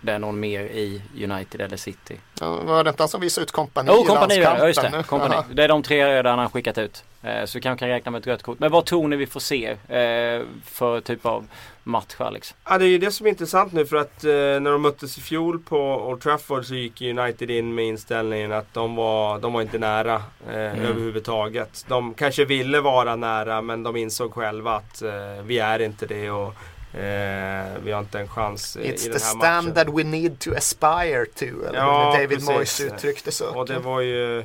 [0.00, 2.20] det är någon mer i United eller City.
[2.40, 5.04] Ja, var det inte han som visade ut kompani Jo, i kompani, ja just det.
[5.06, 5.36] Kompani.
[5.52, 7.04] Det är de tre röda han har skickat ut.
[7.22, 8.58] Eh, så vi kanske kan räkna med ett rött kort.
[8.58, 11.46] Men vad tror ni vi får se eh, för typ av
[11.84, 12.54] match Alex?
[12.68, 15.18] Ja det är ju det som är intressant nu för att eh, när de möttes
[15.18, 15.78] i fjol på
[16.08, 20.14] Old Trafford så gick United in med inställningen att de var, de var inte nära
[20.50, 20.80] eh, Mm.
[20.86, 21.84] överhuvudtaget.
[21.88, 25.10] De kanske ville vara nära men de insåg själva att eh,
[25.44, 26.54] vi är inte det och
[26.98, 29.62] eh, vi har inte en chans It's i the den här matchen.
[29.72, 31.44] standard we need to aspire to.
[31.68, 32.48] Eller Ja, David precis.
[32.48, 33.58] Moyes uttryckte saken.
[33.58, 34.44] Och det var ju eh,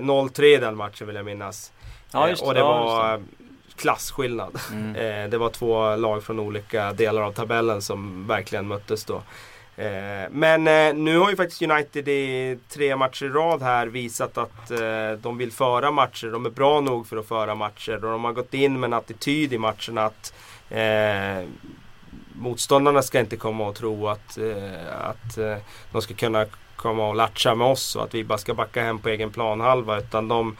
[0.00, 1.72] 0-3 den matchen vill jag minnas.
[2.12, 2.60] Ja, just Eh, och det.
[2.60, 3.22] det Ja, var
[3.80, 4.58] just klasskillnad.
[4.72, 4.96] Mm.
[4.96, 9.22] Eh, det var två lag från olika delar av tabellen som verkligen möttes då.
[9.76, 14.38] Eh, men eh, nu har ju faktiskt United i tre matcher i rad här visat
[14.38, 16.26] att eh, de vill föra matcher.
[16.26, 18.94] De är bra nog för att föra matcher och de har gått in med en
[18.94, 20.34] attityd i matcherna att
[20.70, 21.48] eh,
[22.32, 24.38] motståndarna ska inte komma och tro att,
[24.92, 25.38] att
[25.92, 28.98] de ska kunna komma och latcha med oss och att vi bara ska backa hem
[28.98, 30.56] på egen planhalva utan de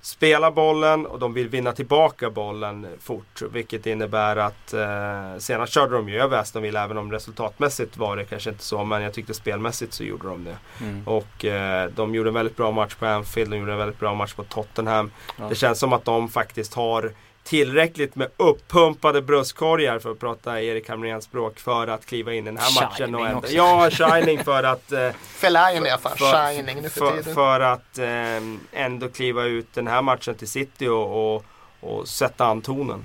[0.00, 3.42] spelar bollen och de vill vinna tillbaka bollen fort.
[3.52, 8.16] Vilket innebär att eh, senast körde de ju över Aston Villa även om resultatmässigt var
[8.16, 8.84] det kanske inte så.
[8.84, 10.56] Men jag tyckte spelmässigt så gjorde de det.
[10.80, 11.08] Mm.
[11.08, 13.50] Och eh, de gjorde en väldigt bra match på Anfield.
[13.50, 15.10] De gjorde en väldigt bra match på Tottenham.
[15.38, 15.44] Ja.
[15.48, 17.12] Det känns som att de faktiskt har
[17.50, 22.50] tillräckligt med uppumpade bröstkorgar för att prata Erik Hamréns språk för att kliva in i
[22.50, 22.96] den här matchen.
[22.96, 26.88] Shining Och ändå, ja, shining för att eh, Fellaini i alla fall, för- shining nu
[26.88, 27.34] för, för, tiden.
[27.34, 31.44] för att eh, ändå kliva ut den här matchen till City och, och,
[31.80, 33.04] och sätta an tonen.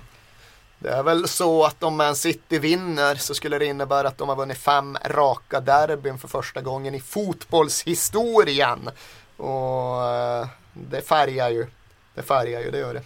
[0.80, 4.30] Det är väl så att om Man City vinner så skulle det innebära att de
[4.30, 8.90] har vunnit fem raka derbyn för första gången i fotbollshistorien.
[9.38, 11.68] Och eh, det färgar ju.
[12.16, 13.02] Det färgar ju, det gör det.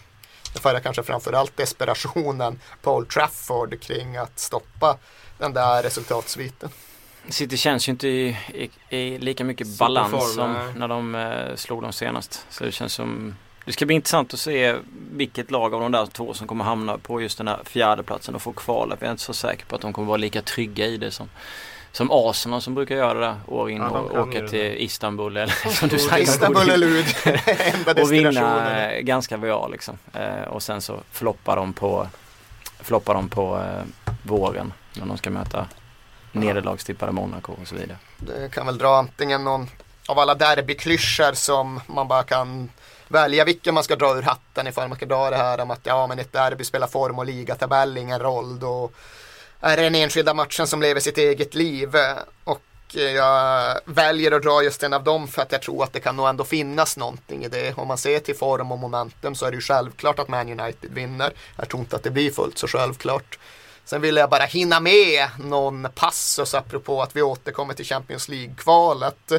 [0.53, 4.97] Det färgar kanske framförallt desperationen på Old Trafford kring att stoppa
[5.37, 6.69] den där resultatsviten.
[7.29, 11.81] City känns ju inte i, i, i lika mycket balans som när de eh, slog
[11.81, 12.45] dem senast.
[12.49, 13.35] Så det känns som
[13.65, 14.75] det ska bli intressant att se
[15.11, 18.41] vilket lag av de där två som kommer hamna på just den här fjärdeplatsen och
[18.41, 18.97] få kvala.
[18.99, 21.29] Jag är inte så säker på att de kommer vara lika trygga i det som
[21.91, 24.83] som Arsenal som brukar göra det år in ja, och åka till det.
[24.83, 26.23] Istanbul eller som du säger.
[26.23, 27.05] Istanbul eller Lud.
[28.03, 29.97] och vinna ganska bra liksom.
[30.13, 32.07] Eh, och sen så floppar de på,
[32.79, 35.67] floppar de på eh, våren när de ska möta
[36.31, 37.97] nederlagstippade Monaco och så vidare.
[38.17, 39.69] Det kan väl dra antingen någon
[40.07, 42.69] av alla derbyklyschor som man bara kan
[43.07, 45.79] välja vilken man ska dra ur hatten ifall man ska dra det här om att
[45.83, 48.89] ja men ett derby spelar form och ligatabell ingen roll då
[49.59, 51.95] är det den enskilda matchen som lever sitt eget liv
[52.43, 52.61] och
[52.95, 56.15] jag väljer att dra just en av dem för att jag tror att det kan
[56.15, 57.73] nog ändå finnas någonting i det.
[57.77, 60.91] Om man ser till form och momentum så är det ju självklart att Man United
[60.93, 61.33] vinner.
[61.55, 63.39] Jag tror inte att det blir fullt så självklart.
[63.89, 69.31] Sen ville jag bara hinna med någon passus apropå att vi återkommer till Champions League-kvalet.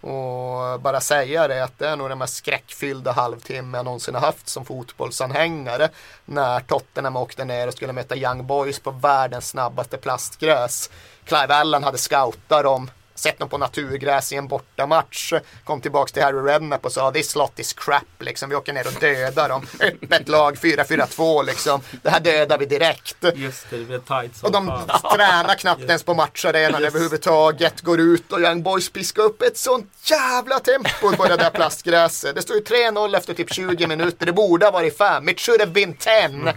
[0.00, 4.20] Och bara säga det att det är nog den mest skräckfyllda halvtimme jag någonsin har
[4.20, 5.88] haft som fotbollsanhängare.
[6.24, 10.90] När Tottenham åkte ner och skulle möta Young Boys på världens snabbaste plastgräs.
[11.24, 15.32] Clive Allen hade scoutat dem sett dem på naturgräs i en bortamatch.
[15.64, 18.50] Kom tillbaks till Harry Redknapp och sa this lot is crap liksom.
[18.50, 19.66] Vi åker ner och dödar dem.
[19.80, 21.80] Öppet lag 4-4-2 liksom.
[22.02, 23.16] Det här dödar vi direkt.
[23.34, 24.66] Just det, det blir tight Och de
[25.14, 26.94] tränar knappt ens på matcharenan yes.
[26.94, 27.80] överhuvudtaget.
[27.80, 32.34] Går ut och Young Boys piskar upp ett sånt jävla tempo på det där plastgräset.
[32.34, 34.26] Det står ju 3-0 efter typ 20 minuter.
[34.26, 35.28] Det borde ha varit 5.
[35.28, 36.54] It should have been 10.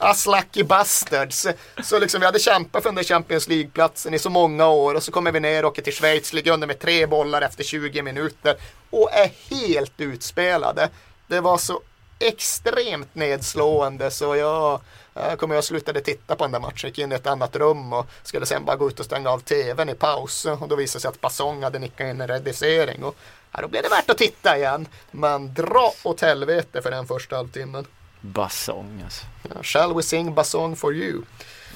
[0.00, 1.46] Us lucky bastards.
[1.82, 5.02] Så liksom vi hade kämpat för den där Champions League-platsen i så många år och
[5.02, 8.02] så kommer vi ner och åker till Schweiz, ligger under med tre bollar efter 20
[8.02, 8.56] minuter
[8.90, 10.88] och är helt utspelade.
[11.26, 11.80] Det var så
[12.18, 14.80] extremt nedslående så jag,
[15.14, 17.92] jag kommer jag slutade titta på den där matchen, gick in i ett annat rum
[17.92, 21.00] och skulle sen bara gå ut och stänga av tvn i paus och då visade
[21.00, 23.16] sig att Basong hade nickat in en reducering och
[23.52, 24.88] ja, då blev det värt att titta igen.
[25.10, 27.86] Men dra åt helvete för den första halvtimmen.
[28.20, 29.26] Basong alltså.
[29.62, 31.22] Shall we sing Basong for you?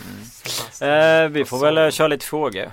[0.01, 1.25] Mm.
[1.25, 2.71] Eh, vi får väl eh, köra lite frågor.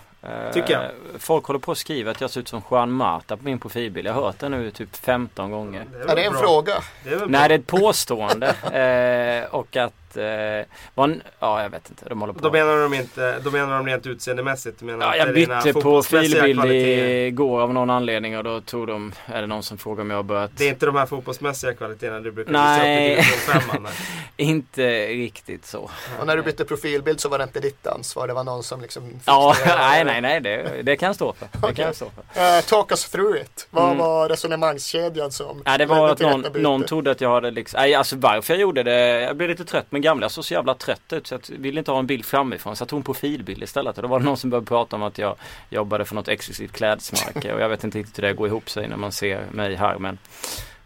[0.53, 0.91] Tycker jag.
[1.22, 4.07] Folk håller på att skriva att jag ser ut som Juan Mata på min profilbild.
[4.07, 5.86] Jag har hört det nu typ 15 gånger.
[5.91, 6.41] Det är, det en bra.
[6.41, 6.74] fråga?
[7.03, 8.47] Det är Nej, det är ett påstående.
[9.47, 12.05] eh, och att eh, var, ja jag vet inte.
[12.10, 12.39] De håller på.
[12.39, 14.82] Då menar de inte, då menar de rent utseendemässigt?
[14.82, 19.47] Menar ja, jag bytte profilbild igår av någon anledning och då tog de, är det
[19.47, 20.51] någon som frågar om jag har börjat.
[20.57, 23.89] Det är inte de här fotbollsmässiga kvaliteterna du brukar Nej, visa upp
[24.38, 25.89] i inte riktigt så.
[26.20, 28.82] Och när du bytte profilbild så var det inte ditt ansvar, det var någon som
[28.82, 31.47] liksom Ja, nej, nej, nej, det, det kan jag stå för.
[31.51, 31.74] Det okay.
[31.74, 32.57] kan jag stå för.
[32.57, 33.68] Uh, talk us through it.
[33.70, 33.97] Vad mm.
[33.97, 35.62] var resonemangskedjan som?
[35.66, 38.62] Ja, det var att någon, någon trodde att jag hade liksom, nej, alltså varför jag
[38.62, 41.41] gjorde det, jag blev lite trött med gamla såg så jävla trött ut så jag
[41.58, 43.97] ville inte ha en bild framifrån så jag tog en profilbild istället.
[43.97, 45.36] Och då var det någon som började prata om att jag
[45.70, 48.88] jobbade för något exklusivt klädesmärke och jag vet inte riktigt hur det går ihop sig
[48.88, 50.18] när man ser mig här men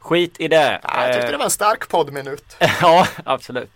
[0.04, 0.80] Skit i det.
[0.84, 2.56] Ja, jag tyckte det var en stark poddminut.
[2.82, 3.70] ja, absolut.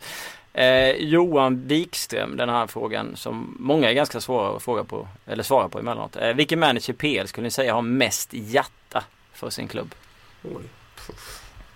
[0.54, 5.44] Eh, Johan Wikström, den här frågan som många är ganska svåra att fråga på, eller
[5.44, 6.16] svara på emellanåt.
[6.16, 9.96] Eh, vilken manager PL skulle ni säga har mest hjärta för sin klubb?
[10.44, 10.64] Oj.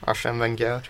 [0.01, 0.89] Arsene Wenger.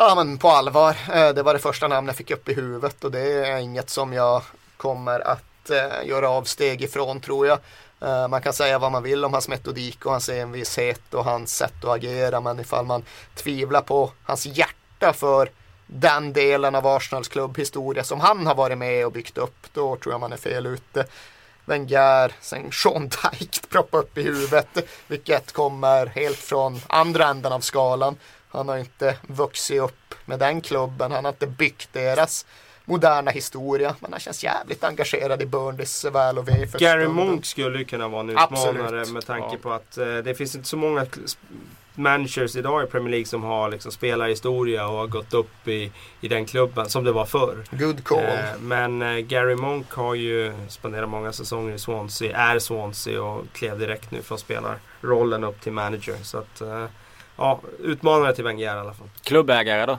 [0.00, 0.96] Ja men på allvar.
[1.12, 3.90] Eh, det var det första namn jag fick upp i huvudet och det är inget
[3.90, 4.42] som jag
[4.76, 7.58] kommer att eh, göra avsteg ifrån tror jag.
[8.00, 11.56] Eh, man kan säga vad man vill om hans metodik och hans envishet och hans
[11.56, 15.50] sätt att agera men ifall man tvivlar på hans hjärta för
[15.86, 20.14] den delen av Arsenals klubbhistoria som han har varit med och byggt upp då tror
[20.14, 21.06] jag man är fel ute.
[21.64, 27.60] Wenger, sen Sean Dyke proppa upp i huvudet vilket kommer helt från andra änden av
[27.60, 28.16] skalan.
[28.48, 31.12] Han har inte vuxit upp med den klubben.
[31.12, 32.46] Han har inte byggt deras
[32.84, 33.96] moderna historia.
[34.00, 36.66] Men han känns jävligt engagerad i Burnleys väl och ve.
[36.78, 39.12] Gary Monk skulle ju kunna vara en utmanare Absolut.
[39.12, 39.58] med tanke ja.
[39.62, 41.06] på att eh, det finns inte så många
[41.98, 46.28] managers idag i Premier League som har liksom spelarhistoria och har gått upp i, i
[46.28, 47.64] den klubben som det var förr.
[47.70, 48.24] Good call.
[48.24, 53.44] Eh, men eh, Gary Monk har ju spenderat många säsonger i Swansea, är Swansea och
[53.52, 56.16] klev direkt nu från spelarrollen upp till manager.
[56.22, 56.84] Så att, eh,
[57.38, 59.08] ja, utmanare till Wenger i alla fall.
[59.22, 59.98] Klubbägare då?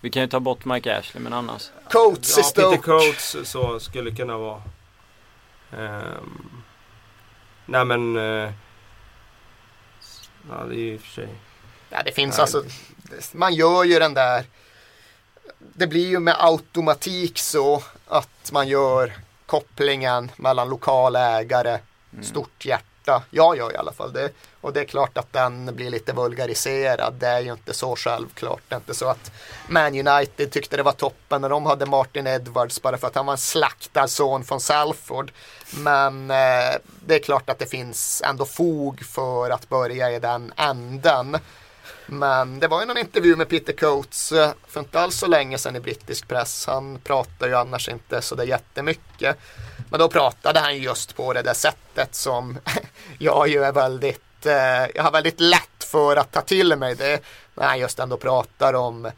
[0.00, 1.70] Vi kan ju ta bort Mike Ashley men annars.
[1.90, 4.62] Coates ja, Peter Coates så skulle kunna vara.
[5.76, 6.62] Um,
[7.66, 8.16] nej men.
[8.16, 8.50] Uh,
[10.50, 11.28] ja det är ju i och för sig.
[11.90, 12.42] Ja det finns nej.
[12.42, 12.64] alltså.
[13.32, 14.44] Man gör ju den där.
[15.58, 19.12] det blir ju med automatik så att man gör
[19.46, 21.78] kopplingen mellan lokal ägare,
[22.12, 22.24] mm.
[22.24, 22.91] stort hjärta.
[23.30, 24.30] Jag gör i alla fall det.
[24.60, 27.14] Och det är klart att den blir lite vulgariserad.
[27.14, 28.60] Det är ju inte så självklart.
[28.68, 29.32] Det är inte så att
[29.68, 33.26] Man United tyckte det var toppen när de hade Martin Edwards bara för att han
[33.26, 35.32] var en slaktad son från Salford.
[35.76, 36.74] Men eh,
[37.06, 41.38] det är klart att det finns ändå fog för att börja i den änden.
[42.06, 45.58] Men det var ju någon intervju med Peter Coates eh, för inte alls så länge
[45.58, 46.66] sedan i brittisk press.
[46.66, 49.36] Han pratar ju annars inte så där jättemycket.
[49.92, 52.58] Men då pratade han just på det där sättet som
[53.18, 57.20] jag ju är väldigt, eh, jag har väldigt lätt för att ta till mig det.
[57.54, 59.10] När han just ändå pratar om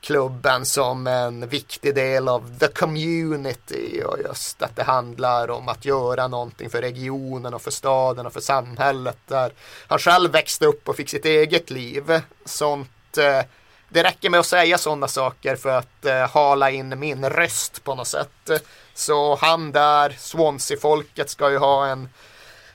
[0.00, 5.84] klubben som en viktig del av the community och just att det handlar om att
[5.84, 9.52] göra någonting för regionen och för staden och för samhället där
[9.86, 12.20] han själv växte upp och fick sitt eget liv.
[12.44, 13.46] Sånt, eh,
[13.88, 17.94] det räcker med att säga sådana saker för att eh, hala in min röst på
[17.94, 18.50] något sätt.
[18.98, 22.08] Så han där, Swansea-folket ska ju ha en,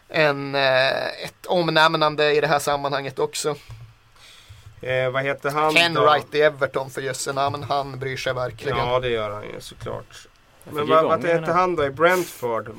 [0.07, 3.55] en, eh, ett omnämnande i det här sammanhanget också.
[4.82, 6.01] Eh, vad heter han Ken då?
[6.01, 7.63] Wright i Everton för jösse namn.
[7.63, 8.78] Han bryr sig verkligen.
[8.78, 10.28] Ja det gör han ju såklart.
[10.63, 12.67] Men vad, vad heter han då i Brentford?
[12.67, 12.74] Eh,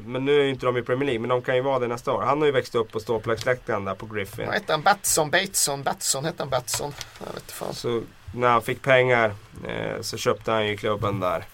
[0.00, 1.88] men nu är ju inte de i Premier League, men de kan ju vara det
[1.88, 2.22] nästa år.
[2.22, 4.46] Han har ju växt upp på ståplacksläktaren där på Griffin.
[4.46, 4.82] Vad hette han?
[4.82, 5.30] Batson?
[5.30, 5.82] Bateson?
[5.82, 6.24] Batson?
[6.24, 6.92] Hette han Batson?
[7.26, 7.74] Jag vet fan.
[7.74, 8.02] Så
[8.34, 9.34] när han fick pengar
[9.68, 11.44] eh, så köpte han ju klubben där.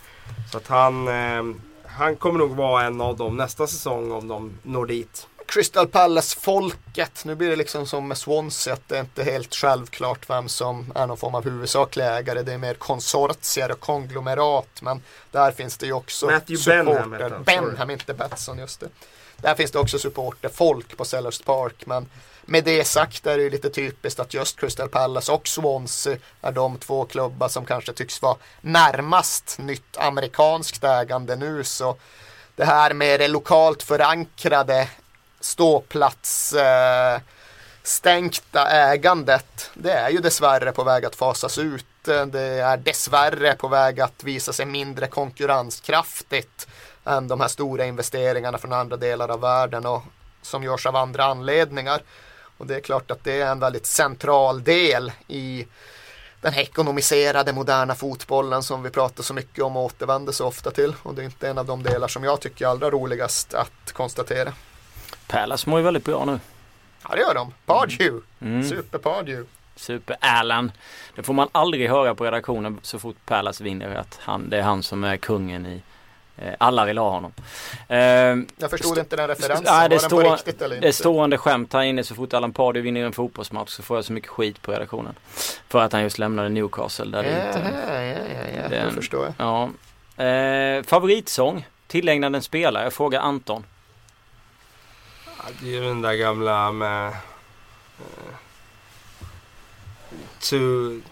[0.53, 1.57] Så att han, eh,
[1.87, 5.27] han kommer nog vara en av dem nästa säsong om de når dit.
[5.47, 10.31] Crystal Palace-folket, nu blir det liksom som med Swansea att det är inte helt självklart
[10.31, 12.43] vem som är någon form av huvudsaklig ägare.
[12.43, 17.19] Det är mer konsortier och konglomerat men där finns det ju också Matthew supporter.
[17.19, 18.89] Benham, Benham inte Batson, just det.
[19.37, 22.09] Där finns det också supporterfolk på Sellers Park men
[22.53, 26.53] med det sagt är det ju lite typiskt att just Crystal Palace och Swansea är
[26.53, 31.97] de två klubbar som kanske tycks vara närmast nytt amerikanskt ägande nu så
[32.57, 34.89] det här med det lokalt förankrade
[35.41, 37.21] ståplats eh,
[37.83, 42.09] stänkta ägandet det är ju dessvärre på väg att fasas ut.
[42.09, 46.67] Eh, det är dessvärre på väg att visa sig mindre konkurrenskraftigt
[47.05, 50.03] än de här stora investeringarna från andra delar av världen och
[50.43, 52.03] som görs av andra anledningar.
[52.63, 55.67] Och det är klart att det är en väldigt central del i
[56.41, 60.71] den här ekonomiserade moderna fotbollen som vi pratar så mycket om och återvänder så ofta
[60.71, 60.95] till.
[61.03, 63.93] Och det är inte en av de delar som jag tycker är allra roligast att
[63.93, 64.53] konstatera.
[65.27, 66.41] Palace mår ju väldigt bra nu.
[67.09, 67.55] Ja det gör de.
[67.67, 68.27] Pardew.
[68.41, 68.69] Mm.
[68.69, 69.49] Super Pardew.
[69.77, 70.73] Super Alan.
[71.15, 74.63] Det får man aldrig höra på redaktionen så fort Palace vinner att han, det är
[74.63, 75.83] han som är kungen i
[76.59, 77.33] alla vill ha honom.
[77.89, 79.65] Eh, jag förstod inte den referensen.
[79.69, 83.07] Nej, det, stå, riktigt, det är stående skämt här inne så fort Allan Pardew vinner
[83.07, 85.15] en fotbollsmatch så får jag så mycket skit på redaktionen.
[85.69, 87.05] För att han just lämnade Newcastle.
[87.05, 89.35] Där ja, inte, ja, ja, ja, den, det förstår jag.
[90.17, 90.25] Ja.
[90.25, 91.67] Eh, favoritsång?
[91.87, 92.85] Tillägnad en spelare?
[92.85, 93.65] Jag frågar Anton.
[95.27, 97.09] Ja, det är ju den där gamla med...
[97.09, 97.15] Uh,
[100.41, 100.57] to,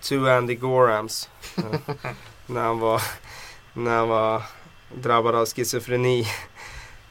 [0.00, 1.28] to Andy Gorams.
[2.46, 3.02] När han var,
[3.72, 4.42] när han var
[4.94, 6.26] drabbad av schizofreni.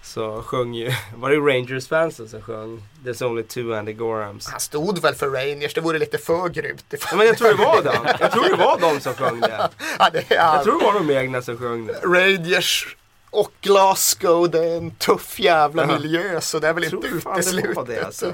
[0.02, 4.48] Så sjöng ju, var det Rangers-fansen som sjöng There's only two Andy Gorams?
[4.48, 6.86] Han stod väl för Rangers, det vore lite för grymt.
[6.90, 8.08] Ja, men jag tror det var dem.
[8.20, 9.70] Jag tror det var de som sjöng det.
[10.00, 11.94] Ja, det jag tror det var de egna som sjöng det.
[11.94, 12.96] Rangers
[13.30, 16.00] och Glasgow, det är en tuff jävla ja.
[16.00, 17.88] miljö så det är väl inte uteslutet.
[17.88, 18.34] Det, alltså.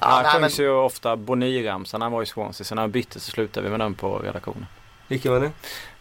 [0.00, 2.64] Ja, han sjöngs ju ofta Boni-ramsan när han var i Swansea.
[2.64, 4.66] Sen när han bytte så slutade vi med den på redaktionen.
[5.08, 5.50] Vilken var det?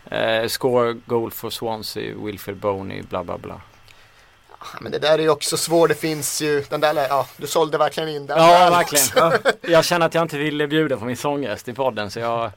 [0.10, 3.62] Eh, score goal for Swansea, Wilfred Boney, bla bla bla.
[4.50, 5.90] Ja, men det där är ju också svårt.
[5.90, 8.38] Det finns ju den där, ja du sålde verkligen in den.
[8.38, 9.06] Ja, verkligen.
[9.16, 9.52] Ja.
[9.62, 12.52] Jag känner att jag inte ville bjuda på min sångröst i podden så jag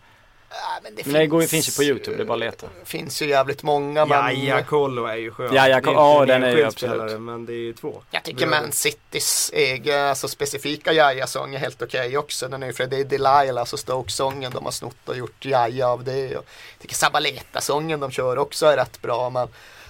[0.82, 2.66] men det, men det går, finns ju på Youtube, det är bara att leta.
[2.80, 4.06] Det finns ju jävligt många.
[4.06, 4.18] Men...
[4.18, 5.54] Jaja Kollo är ju skön.
[5.54, 7.20] Jaja Kollo, ja den är ju absolut.
[7.20, 8.02] Men det är ju två.
[8.10, 12.48] Jag tycker Man Citys egen, alltså specifika Jaja-sång är helt okej okay också.
[12.48, 16.26] Den är ju Freddie Delilah, alltså Stoke-sången de har snott och gjort Jaja av det.
[16.26, 19.30] Och jag tycker Sabaleta-sången de kör också är rätt bra.
[19.30, 19.48] Men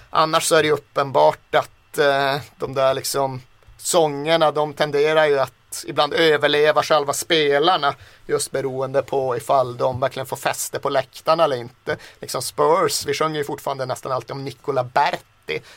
[0.09, 3.41] annars så är det ju uppenbart att eh, de där liksom
[3.77, 5.53] sångerna de tenderar ju att
[5.87, 7.95] ibland överleva själva spelarna
[8.25, 11.97] just beroende på ifall de verkligen får fäste på läktarna eller inte.
[12.21, 15.25] Liksom Spurs, vi sjunger ju fortfarande nästan alltid om Nicola Berti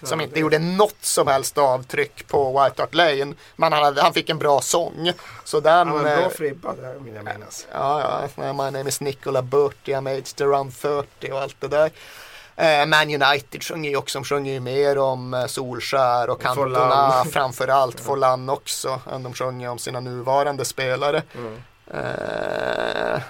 [0.03, 0.41] som ja, inte det...
[0.41, 3.35] gjorde något som helst avtryck på White Hart Lane.
[3.57, 5.13] Men han, hade, han fick en bra sång.
[5.45, 7.67] Så den, han var en bra fribba där vill jag minnas.
[7.73, 8.53] Ja, ja.
[8.53, 11.91] My name is Nicola Berti, I'm aged around 30 och allt det där.
[12.59, 17.25] Eh, Man United sjunger ju också, de sjunger ju mer om eh, Solskär och Cantona
[17.33, 21.23] framförallt, Forlan också, än de sjunger om sina nuvarande spelare.
[21.35, 21.57] Mm.
[21.91, 23.21] Eh,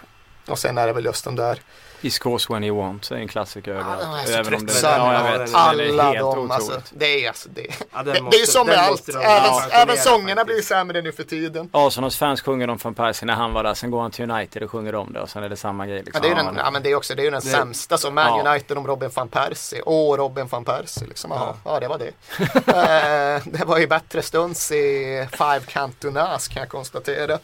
[0.49, 1.61] Och sen är det väl just den där
[2.01, 4.01] I Scores When You Want, det är en klassiker Ja, överallt.
[4.03, 4.73] de är så Även om det-.
[4.83, 5.51] Ja, jag vet.
[5.53, 7.67] Ja, alla de, alltså, det är alltså det.
[7.93, 10.47] Ja, det, det är måste- ju som med allt, måste även, även sångerna faktiskt.
[10.47, 11.69] blir sämre nu för tiden.
[11.73, 14.63] Arsenals fans sjunger de från Percy när han var där, sen går han till United
[14.63, 15.97] och sjunger de det och sen är det samma grej.
[15.97, 16.23] Ja, Liksom.
[16.23, 17.99] det är ju den, ja, men det är också det är ju den Det- sämsta
[17.99, 18.51] som Man Ja.
[18.53, 19.83] United om Robin van Persie.
[19.87, 21.31] Åh, Robin van Persie liksom.
[21.31, 21.73] Ja, Ja.
[21.73, 22.13] ja det var det.
[22.79, 27.39] Eh, det var ju bättre stunds i Five Cantonas kan jag konstatera.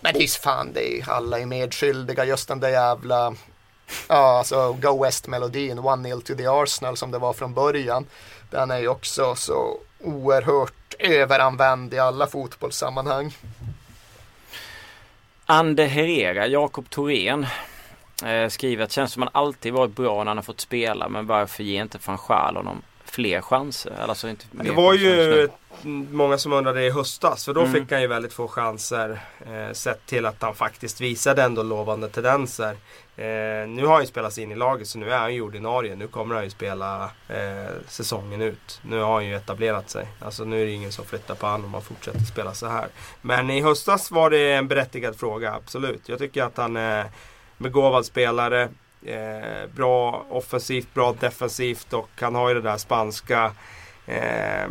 [0.00, 2.24] Men det är ju fan, det är ju alla är medskyldiga.
[2.24, 3.34] Just den där jävla
[4.08, 8.06] Ja, alltså Go West-melodin, 1-0 to the Arsenal som det var från början.
[8.50, 13.36] Den är ju också så oerhört överanvänd i alla fotbollssammanhang.
[15.46, 17.46] Ande Herrera, Jakob Thorén
[18.24, 21.26] eh, skriver att känns som han alltid varit bra när han har fått spela men
[21.26, 23.92] varför ger inte van Schaal honom fler chanser?
[24.08, 25.48] Alltså inte Det var ju
[26.10, 27.72] många som undrade i höstas för då Mm.
[27.72, 29.20] fick han ju väldigt få chanser.
[29.46, 32.76] Eh, sett till att han faktiskt visade ändå lovande tendenser.
[33.16, 35.94] Eh, nu har han ju spelats in i laget så nu är han ju ordinarie.
[35.96, 38.80] Nu kommer han ju spela eh, säsongen ut.
[38.82, 40.06] Nu har han ju etablerat sig.
[40.20, 42.88] Alltså nu är det ingen som flyttar på honom om han fortsätter spela så här.
[43.22, 46.08] Men i höstas var det en berättigad fråga, absolut.
[46.08, 47.06] Jag tycker att han är
[47.58, 48.68] begåvad spelare.
[49.02, 53.52] Eh, bra offensivt, bra defensivt och han har ju det där spanska
[54.06, 54.68] eh,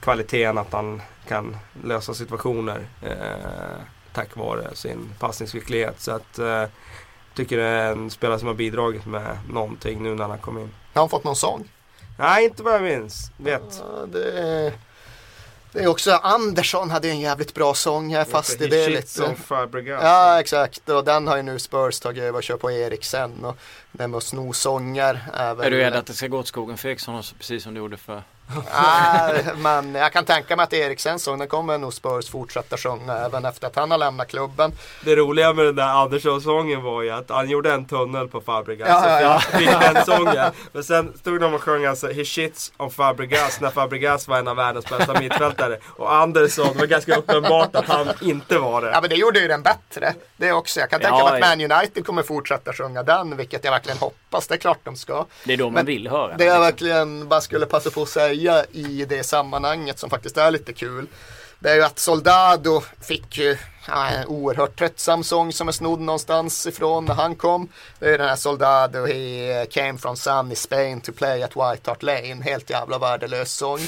[0.00, 3.80] kvaliteten att han kan lösa situationer eh,
[4.12, 6.00] tack vare sin passningsskicklighet.
[6.00, 6.64] Så att eh,
[7.34, 10.70] tycker det är en spelare som har bidragit med någonting nu när han kom in.
[10.94, 11.68] Har han fått någon sång?
[12.18, 13.30] Nej, inte vad jag minns.
[13.36, 13.82] Vet.
[13.82, 14.72] Ja, det,
[15.76, 18.10] det är också Andersson hade en jävligt bra sång.
[18.10, 19.36] Jag är fast i det lite.
[19.86, 23.56] Ja exakt och den har ju nu Spurs tagit över och kör på Eriksen och
[23.92, 25.66] det med att sno sånger är väl...
[25.66, 27.78] Är du rädd att det ska gå åt skogen för Eriksson också, precis som det
[27.78, 28.22] gjorde för...
[28.72, 33.12] Nej, men jag kan tänka mig att Eriksens sång den kommer nog Spurs fortsätta sjunga
[33.12, 34.72] även efter att han har lämnat klubben.
[35.04, 38.88] Det roliga med den där Andersson-sången var ju att han gjorde en tunnel på Fabregas.
[38.88, 40.52] Ja, ja, och Fick, den sången.
[40.72, 44.48] Men sen stod de och sjöng alltså He shits on Fabregas när Fabregas var en
[44.48, 45.78] av världens bästa mittfältare.
[45.86, 48.90] Och Andersson, det var ganska uppenbart att han inte var det.
[48.90, 50.14] Ja men det gjorde ju den bättre.
[50.36, 50.80] Det också.
[50.80, 51.68] Jag kan tänka Ja, mig att ja.
[51.68, 54.46] Man United kommer fortsätta sjunga den, vilket jag verkligen hoppas.
[54.46, 55.26] Det är klart de ska.
[55.44, 56.36] Det är då man Men vill höra.
[56.36, 56.62] Det jag liksom.
[56.62, 58.32] verkligen bara skulle passa på att säga
[58.72, 61.06] i det sammanhanget som faktiskt är lite kul.
[61.58, 63.56] Det är ju att Soldado fick ju
[63.88, 67.68] en oerhört tröttsam sång som är snodd någonstans ifrån när han kom.
[67.98, 72.02] Det är den här Soldado, he came from sunny Spain to play at White Hart
[72.02, 72.42] Lane.
[72.44, 73.80] Helt jävla värdelös sång.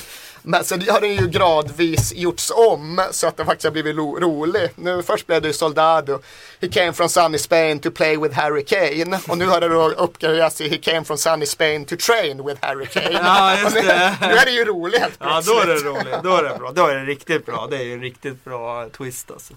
[0.43, 4.71] Men sen har den ju gradvis gjorts om så att den faktiskt har blivit rolig.
[4.75, 6.19] Nu först blev det ju Soldado.
[6.61, 9.21] He came from sunny Spain to play with Harry Kane.
[9.29, 12.59] Och nu har det då uppgraderats till He came from sunny Spain to train with
[12.65, 13.11] Harry Kane.
[13.13, 14.17] Ja, just Och nu, det.
[14.21, 15.93] nu är det ju roligt helt Ja, då är det plötsligt.
[16.07, 16.23] roligt.
[16.23, 16.73] Då är det bra.
[16.73, 17.67] Då är det riktigt bra.
[17.71, 19.55] Det är ju en riktigt bra twist alltså.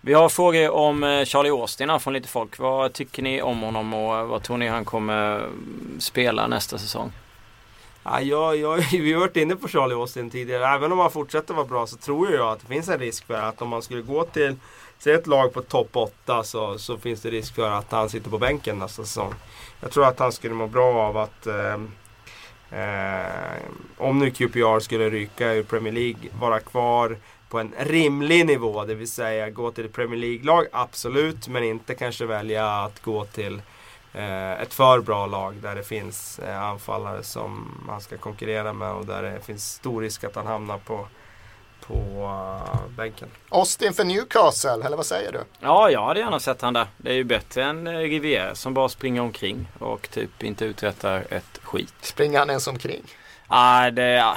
[0.00, 2.58] Vi har frågor om eh, Charlie Austin här från lite folk.
[2.58, 6.78] Vad tycker ni om honom och eh, vad tror ni han kommer mm, spela nästa
[6.78, 7.12] säsong?
[8.04, 10.66] Ja, jag, jag, vi har varit inne på Charlie Austin tidigare.
[10.66, 13.34] Även om han fortsätter vara bra så tror jag att det finns en risk för
[13.34, 14.56] att om man skulle gå till
[15.00, 18.30] Säg ett lag på topp 8 så, så finns det risk för att han sitter
[18.30, 19.34] på bänken nästa säsong.
[19.80, 21.74] Jag tror att han skulle må bra av att eh,
[22.80, 23.62] eh,
[23.96, 27.16] om nu QPR skulle ryka ur Premier League, vara kvar
[27.48, 28.84] på en rimlig nivå.
[28.84, 31.48] Det vill säga gå till ett Premier League-lag, absolut.
[31.48, 33.62] Men inte kanske välja att gå till
[34.12, 38.92] eh, ett för bra lag där det finns eh, anfallare som han ska konkurrera med
[38.92, 41.06] och där det finns stor risk att han hamnar på,
[41.86, 43.28] på uh, bänken.
[43.48, 45.40] Austin för Newcastle, eller vad säger du?
[45.60, 46.86] Ja, jag hade gärna sett han där.
[46.96, 51.26] Det är ju bättre än eh, Rivière som bara springer omkring och typ inte uträttar
[51.30, 51.94] ett skit.
[52.00, 53.02] Springer han ens omkring?
[53.50, 54.36] Ah, det, ja,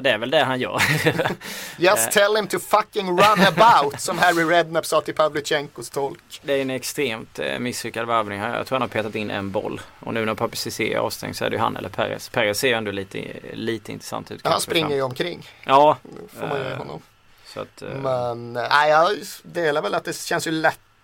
[0.00, 0.82] det är väl det han gör.
[1.78, 6.40] Just tell him to fucking run about, som Harry Redknapp sa till Pavlyuchenkos tolk.
[6.42, 8.38] det är en extremt eh, misslyckad värvning.
[8.40, 9.80] Jag tror han har petat in en boll.
[10.00, 12.28] Och nu när Papi Cissé är avstängd så är det ju han eller Perez.
[12.28, 14.46] Perez ser ju ändå lite, lite intressant ut.
[14.46, 14.96] Han springer fram.
[14.96, 15.96] ju omkring, Ja,
[16.40, 17.02] får man ge Eh, honom.
[17.46, 17.82] så att...
[17.82, 20.50] eh, Men nej, jag delar väl att det känns ju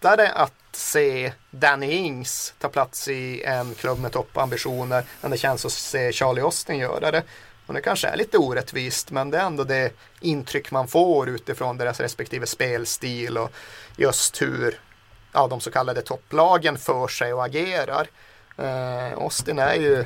[0.03, 5.64] lättare att se Danny Ings ta plats i en klubb med toppambitioner än det känns
[5.64, 7.22] att se Charlie Austin göra det.
[7.66, 11.78] Och det kanske är lite orättvist men det är ändå det intryck man får utifrån
[11.78, 13.53] deras respektive spelstil och
[13.96, 14.80] just hur
[15.32, 18.07] ja, de så kallade topplagen för sig och agerar.
[18.57, 20.05] Eh, Austin är ju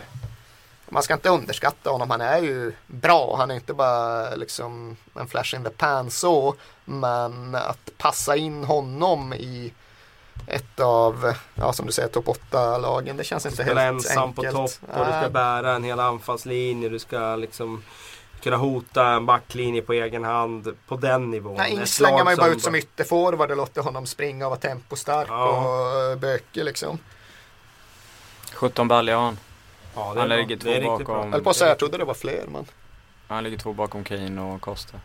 [0.88, 2.10] man ska inte underskatta honom.
[2.10, 3.36] Han är ju bra.
[3.36, 6.54] Han är inte bara liksom en flash in the pan så.
[6.84, 9.72] Men att passa in honom i
[10.46, 13.16] ett av, ja som du säger, topp 8-lagen.
[13.16, 14.36] Det känns inte helt ensam enkelt.
[14.36, 16.88] på topp och du ska bära en hel anfallslinje.
[16.88, 17.82] Du ska liksom
[18.42, 21.56] kunna hota en backlinje på egen hand på den nivån.
[21.56, 24.60] Nej, slänger man ju bara som ut som ytterforward och låter honom springa och vara
[24.60, 25.48] tempostark Ja.
[25.48, 26.98] och eh, bökig liksom.
[28.54, 29.38] 17 baljor har han.
[29.94, 31.32] Ja, det är Han ligger två bakom.
[31.32, 32.66] Jag på att säga, jag trodde det var fler men.
[33.28, 35.00] Han ligger två bakom Kane och Costa.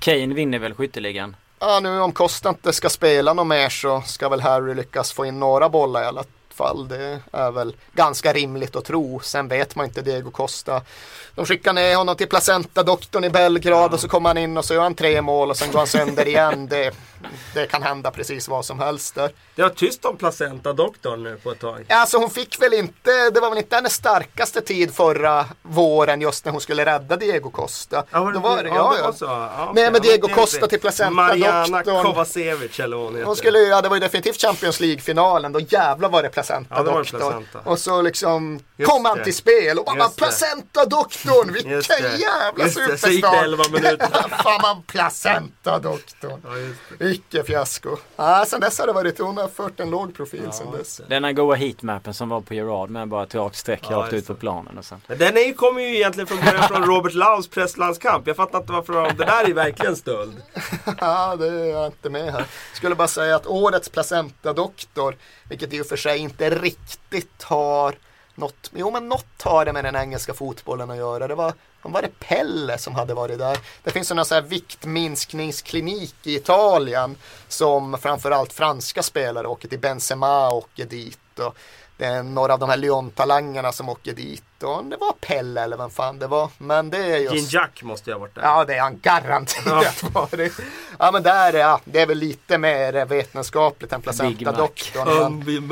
[0.00, 1.36] Kane vinner väl skytteligan?
[1.62, 5.26] Ja, nu om Costa inte ska spela något mer så ska väl Harry lyckas få
[5.26, 6.24] in några bollar i alla
[6.60, 6.88] fall.
[6.88, 9.20] Det är väl ganska rimligt att tro.
[9.20, 10.82] Sen vet man inte Diego Costa.
[11.34, 14.74] De skickar ner honom till placenta-doktorn i Belgrad och så kommer han in och så
[14.74, 16.66] gör han tre mål och sen går han sönder igen.
[16.66, 16.94] Det,
[17.54, 19.30] det kan hända precis vad som helst där.
[19.54, 21.86] Det var tyst om placenta-doktorn nu på ett tag.
[21.88, 26.44] Alltså hon fick väl inte, det var väl inte hennes starkaste tid förra våren just
[26.44, 28.04] när hon skulle rädda Diego Costa.
[28.10, 29.24] Ja, var det, Då var det, ja, ja, det var så.
[29.24, 29.72] Ja.
[29.74, 31.82] Nej, men Diego Costa till placenta Mariana.
[31.82, 33.26] Kovacevic eller vad hon heter.
[33.26, 36.82] Hon skulle, ja det var ju definitivt Champions League-finalen, då jävlar var det placenta Ja,
[36.82, 37.20] var det doktorn.
[37.20, 37.70] placenta.
[37.70, 39.24] Och så liksom Just kom han det.
[39.24, 43.44] till spel och bara placenta doktorn, vilken jävla superstar.
[43.44, 44.28] 11 minuter.
[44.42, 46.42] Fan man placenta doktorn.
[46.98, 47.06] Ja.
[47.06, 47.96] Icke fiasko.
[48.16, 51.00] Ja, sen dess har det varit, hon har fört en låg profil sen dess.
[51.08, 54.12] Den här goa heatmappen som var på Gerard med bara ett rakt streck Ja, rakt
[54.12, 55.00] ut på planen och sen.
[55.06, 58.26] Den är kommer ju egentligen från början från Robert Laus presslandskamp.
[58.26, 60.42] Jag fattar inte varför de, det där är verkligen stöld.
[61.00, 62.44] Ja, det är jag inte med här.
[62.74, 65.16] Skulle bara säga att årets placenta-doktor,
[65.48, 67.94] vilket i och för sig inte riktigt har
[68.34, 71.28] något, jo men något har det med den engelska fotbollen att göra.
[71.28, 73.58] Det var, var det Pelle som hade varit där.
[73.82, 77.16] Det finns en sån här viktminskningsklinik i Italien
[77.48, 81.38] som framförallt franska spelare åker till Benzema åker dit.
[81.38, 81.56] Och
[81.96, 84.44] det är några av de här Lyon-talangerna som åker dit.
[84.62, 86.50] Och det var Pelle eller vem fan det var.
[86.58, 87.34] Men det är just...
[87.34, 88.42] Gin Jack måste jag ha varit där.
[88.42, 90.52] Ja, det är han garanterat varit.
[90.98, 94.12] Ja, men där är ja, det är väl lite mer vetenskapligt än Big Mac.
[94.12, 95.44] placenta-doktorn.
[95.44, 95.68] Gin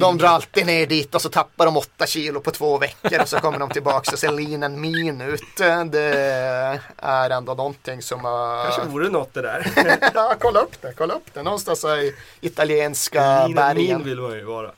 [0.00, 3.28] De drar alltid ner dit och så tappar de åtta kilo på två veckor och
[3.28, 5.42] så kommer de tillbaka och ser and mean ut.
[5.56, 8.64] Det är ändå någonting som har...
[8.64, 9.72] Kanske vore något det där.
[10.14, 11.42] ja, kolla upp det, kolla upp det.
[11.42, 14.04] Någonstans i italienska Min, min bergen.
[14.04, 14.70] vill man ju vara.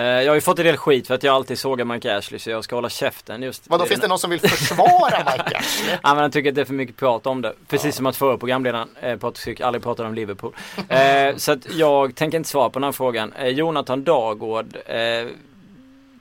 [0.00, 2.38] Eh, jag har ju fått en del skit för att jag alltid sågar Mike Ashley
[2.38, 3.70] så jag ska hålla käften just.
[3.70, 5.90] Vadå, finns det någon som vill försvara Mike Ashley?
[6.02, 7.54] Ja, men han tycker att det är för mycket prat om det.
[7.68, 10.52] Precis som att förra programledaren eh, Patrik aldrig pratade om Liverpool.
[10.88, 11.00] Eh,
[11.36, 13.32] så att jag tänker inte svara på den här frågan.
[13.32, 15.26] Eh, Jonathan Dagård eh,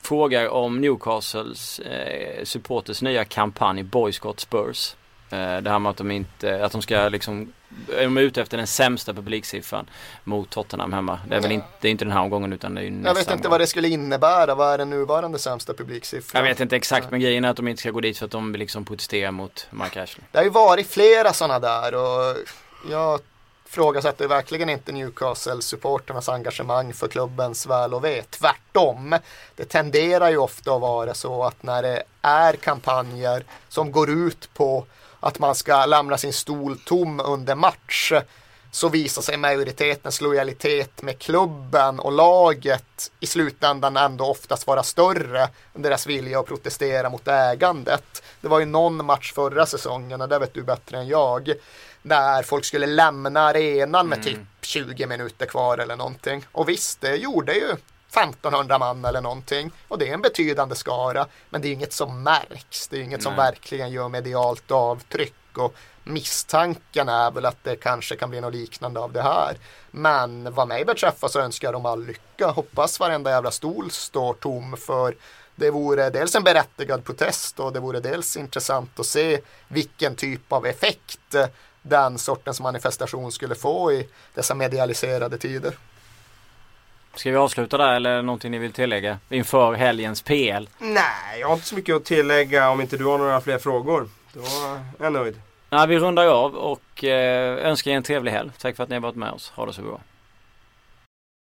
[0.02, 4.96] frågar om Newcastles eh, supporters nya kampanj Boycott Spurs.
[5.32, 7.54] Eh, det här med att de inte, att de ska liksom,
[7.88, 9.90] de är ute efter den sämsta publiksiffran
[10.24, 11.20] mot Tottenham hemma.
[11.28, 13.10] Det är väl inte, det är inte den här omgången utan det är ju nästa
[13.10, 13.52] Jag vet inte omgång.
[13.52, 14.56] vad det skulle innebära.
[14.56, 16.44] Vad är den nuvarande sämsta publiksiffran?
[16.44, 18.32] Jag vet inte exakt men grejen är att de inte ska gå dit för att
[18.32, 20.24] de liksom protestera mot Mike Ashley.
[20.32, 22.36] Det har ju varit flera sådana där och
[22.90, 23.20] jag
[23.68, 28.22] ifrågasätter verkligen inte Newcastle-supporternas engagemang för klubbens väl och ve.
[28.30, 29.16] Tvärtom.
[29.56, 34.50] Det tenderar ju ofta att vara så att när det är kampanjer som går ut
[34.54, 34.86] på
[35.20, 38.12] att man ska lämna sin stol tom under match
[38.72, 45.50] så visar sig majoritetens lojalitet med klubben och laget i slutändan ändå oftast vara större
[45.76, 48.24] än deras vilja att protestera mot ägandet.
[48.42, 51.54] Det var ju någon match förra säsongen, och det vet du bättre än jag,
[52.02, 56.46] där folk skulle lämna arenan med typ 20 minuter kvar eller någonting.
[56.52, 57.76] Och visst, det gjorde ju
[58.10, 59.72] 1500 man eller någonting.
[59.88, 61.28] Och det är en betydande skara.
[61.50, 62.88] Men det är inget som märks.
[62.88, 63.46] Det är inget som Nej.
[63.46, 65.34] verkligen gör medialt avtryck.
[65.58, 69.58] Och misstanken är väl att det kanske kan bli något liknande av det här.
[69.92, 72.48] Men vad mig beträffar så önskar jag dem all lycka.
[72.48, 75.16] Hoppas varenda jävla stol står tom för
[75.56, 80.52] det vore dels en berättigad protest och det vore dels intressant att se vilken typ
[80.54, 81.36] av effekt
[81.82, 85.78] den sortens manifestation skulle få i dessa medialiserade tider.
[87.16, 90.70] Ska vi avsluta där eller någonting ni vill tillägga inför helgens PL?
[90.80, 94.10] Nej, jag har inte så mycket att tillägga om inte du har några fler frågor.
[94.34, 94.42] Då
[95.00, 95.42] är jag nöjd.
[95.70, 98.52] Nej, vi rundar av och eh, önskar er en trevlig helg.
[98.62, 99.52] Tack för att ni har varit med oss.
[99.56, 100.00] Ha det så bra.